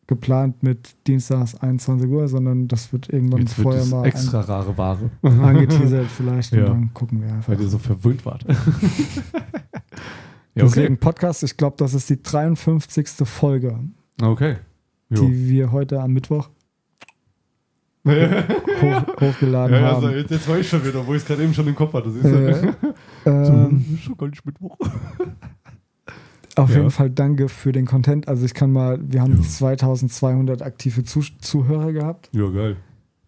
geplant 0.09 0.63
mit 0.65 0.97
Dienstags 1.07 1.55
21 1.55 2.09
Uhr, 2.11 2.27
sondern 2.27 2.67
das 2.67 2.93
wird 2.93 3.09
irgendwann 3.11 3.43
Jetzt 3.43 3.57
wird 3.59 3.63
vorher 3.65 3.83
es 3.83 3.91
mal 3.91 4.05
extra 4.07 4.41
rare 4.41 4.77
Ware, 4.77 5.11
an, 5.23 5.41
angeteasert 5.41 6.07
vielleicht 6.07 6.53
Ja. 6.55 6.61
und 6.63 6.67
dann 6.69 6.95
gucken 6.95 7.21
wir 7.23 7.29
einfach. 7.33 7.53
weil 7.53 7.61
ihr 7.61 7.69
so 7.69 7.79
verwöhnt 7.79 8.25
wart. 8.27 8.45
ja, 8.49 8.55
Deswegen 10.65 10.99
Podcast, 10.99 11.43
ich 11.45 11.57
glaube, 11.57 11.77
das 11.79 11.95
ist 11.95 12.11
die 12.11 12.21
53. 12.23 13.07
Folge, 13.25 13.79
Okay. 14.21 14.57
Jo. 15.11 15.23
die 15.27 15.49
wir 15.49 15.71
heute 15.73 16.01
am 16.01 16.13
Mittwoch 16.13 16.49
ja, 18.05 18.13
hoch, 18.83 19.21
hochgeladen 19.21 19.77
ja, 19.77 19.93
also 19.95 20.09
haben. 20.09 20.17
jetzt, 20.17 20.31
jetzt 20.31 20.49
weiß 20.49 20.61
ich 20.61 20.69
schon 20.69 20.85
wieder, 20.87 21.07
wo 21.07 21.15
ich 21.15 21.23
es 21.23 21.27
gerade 21.29 21.43
eben 21.45 21.53
schon 21.53 21.67
im 21.69 21.75
Kopf 21.75 21.93
hatte. 21.93 22.11
Siehst 22.11 22.25
Äh, 22.25 22.73
du? 23.25 23.31
ähm, 23.31 23.85
so, 23.91 23.97
schon 23.99 24.17
gar 24.17 24.29
nicht 24.29 24.45
Mittwoch. 24.47 24.77
Auf 26.59 26.71
Ja. 26.71 26.77
jeden 26.79 26.91
Fall 26.91 27.09
danke 27.11 27.49
für 27.49 27.71
den 27.73 27.87
Content. 27.87 28.27
Also 28.29 28.45
ich 28.45 28.53
kann 28.55 28.73
mal, 28.73 28.99
wir 29.01 29.21
haben 29.21 29.37
Ja. 29.37 29.43
2200 29.43 30.61
aktive 30.63 31.05
Zuh 31.05 31.23
Zuhörer 31.41 31.93
gehabt. 31.93 32.29
Ja, 32.33 32.49
geil. 32.51 32.77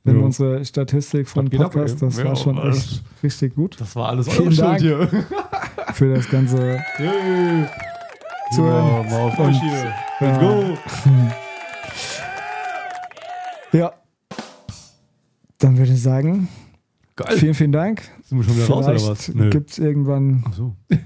Wenn 0.03 0.19
Ja. 0.19 0.25
unsere 0.25 0.65
Statistik 0.65 1.29
von 1.29 1.49
Das 1.49 1.61
ab, 1.61 1.73
Podcast, 1.73 1.95
ey. 2.03 2.09
das 2.09 2.19
Ja, 2.19 2.25
war 2.25 2.37
schon 2.37 2.59
alles- 2.59 2.77
echt 2.79 3.03
richtig 3.23 3.55
gut 3.55 3.81
Das 3.81 3.95
war 3.95 4.09
alles 4.09 4.29
Vielen 4.29 4.57
Dank. 4.57 4.81
hier. 4.81 5.09
für 5.95 6.15
das 6.15 6.29
ganze. 6.29 6.81
Yay. 6.99 7.67
Zuhören. 8.55 9.05
Genau, 9.05 9.11
mal 9.11 9.21
auf 9.29 9.39
Und- 9.39 9.47
euch 9.47 9.61
hier. 9.61 9.93
Let's 10.21 10.21
Ja. 10.21 10.39
go. 10.41 10.79
Ja. 13.79 13.93
Dann 15.59 15.77
würde 15.79 15.93
ich 15.93 16.03
sagen, 16.03 16.49
Geil. 17.17 17.37
vielen, 17.37 17.55
vielen 17.55 17.73
Dank. 17.73 18.03
Sind 18.25 18.39
wir 18.39 18.45
schon 18.45 18.57
wieder 18.57 18.67
raus 18.69 18.87
oder 18.87 19.11
was? 19.11 19.25
Vielleicht 19.27 19.51
gibt 19.53 19.71
es 19.71 19.79
irgendwann 19.79 20.43
Ach 20.49 20.53
so. 20.55 20.75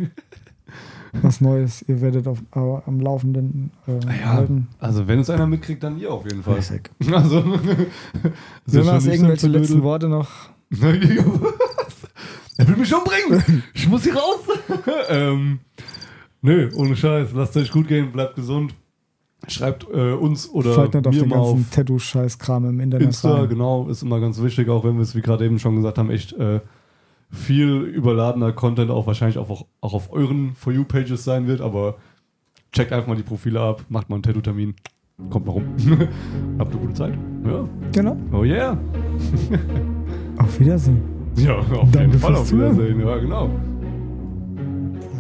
was 1.23 1.41
Neues. 1.41 1.85
Ihr 1.89 2.01
werdet 2.01 2.27
auf, 2.27 2.39
au- 2.53 2.83
am 2.87 3.01
Laufenden 3.01 3.71
äh, 3.87 3.99
Ja, 4.21 4.33
halten. 4.35 4.69
also 4.79 5.07
wenn 5.07 5.19
es 5.21 5.31
einer 5.31 5.47
mitkriegt, 5.47 5.83
dann 5.83 5.99
ihr 5.99 6.13
auf 6.13 6.25
jeden 6.25 6.43
Fall. 6.43 6.55
Richtig. 6.57 6.91
Also, 7.13 7.43
Jonas, 8.67 9.07
irgendwelche 9.07 9.47
letzten 9.49 9.83
Worte 9.83 10.09
noch? 10.09 10.29
er 12.59 12.69
will 12.69 12.77
mich 12.77 12.93
umbringen. 12.95 13.63
Ich 13.75 13.89
muss 13.89 14.03
hier 14.05 14.15
raus. 14.15 14.41
ähm, 15.09 15.61
nö, 16.43 16.71
ohne 16.75 16.97
Scheiß. 16.97 17.29
Lasst 17.35 17.57
euch 17.57 17.71
gut 17.71 17.89
gehen, 17.89 18.11
bleibt 18.13 18.37
gesund. 18.37 18.75
Schreibt 19.47 19.87
äh, 19.93 20.13
uns 20.15 20.49
oder 20.49 20.73
Fallt 20.73 20.95
nicht 20.95 21.07
auf 21.07 21.15
mir 21.15 21.21
den 21.21 21.29
mal 21.29 21.37
auf 21.37 21.55
ganzen 21.57 21.71
Tattoo-Scheiß-Kram 21.71 22.65
im 22.71 22.81
Internet 22.81 23.09
Insta, 23.09 23.41
rein. 23.41 23.49
genau, 23.51 23.89
ist 23.89 24.03
immer 24.03 24.19
ganz 24.19 24.41
wichtig, 24.41 24.71
auch 24.71 24.85
wenn 24.85 24.95
wir 24.95 25.03
es, 25.03 25.15
wie 25.15 25.21
gerade 25.21 25.45
eben 25.45 25.59
schon 25.59 25.77
gesagt 25.77 25.99
haben, 25.99 26.09
echt 26.11 26.33
äh, 26.33 26.61
viel 27.35 27.81
überladener 27.83 28.53
Content 28.53 28.91
auch 28.91 29.07
wahrscheinlich 29.07 29.39
auch, 29.39 29.67
auch 29.81 29.95
auf 29.95 30.13
euren 30.13 30.55
For 30.55 30.73
You-Pages 30.73 31.25
sein 31.25 31.47
wird, 31.47 31.61
aber 31.61 31.97
checkt 32.73 32.93
einfach 32.93 33.09
mal 33.09 33.17
die 33.17 33.23
Profile 33.23 33.61
ab, 33.61 33.85
macht 33.89 34.09
mal 34.09 34.17
einen 34.17 34.23
Tattoo-Termin, 34.23 34.75
kommt 35.31 35.47
mal 35.47 35.53
rum. 35.53 35.65
Habt 36.59 36.73
eine 36.73 36.81
gute 36.81 36.95
Zeit. 36.95 37.15
Ja. 37.45 37.69
Genau. 37.93 38.17
Oh 38.33 38.45
yeah. 38.45 38.79
Auf 40.39 40.59
Wiedersehen. 40.59 41.03
Ja, 41.37 41.57
auf 41.57 41.91
Danke 41.91 41.99
jeden 41.99 42.19
Fall 42.19 42.35
auf. 42.37 42.53
Wiedersehen. 42.53 43.01
Ja, 43.01 43.17
genau. 43.19 43.51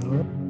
Ja. 0.04 0.43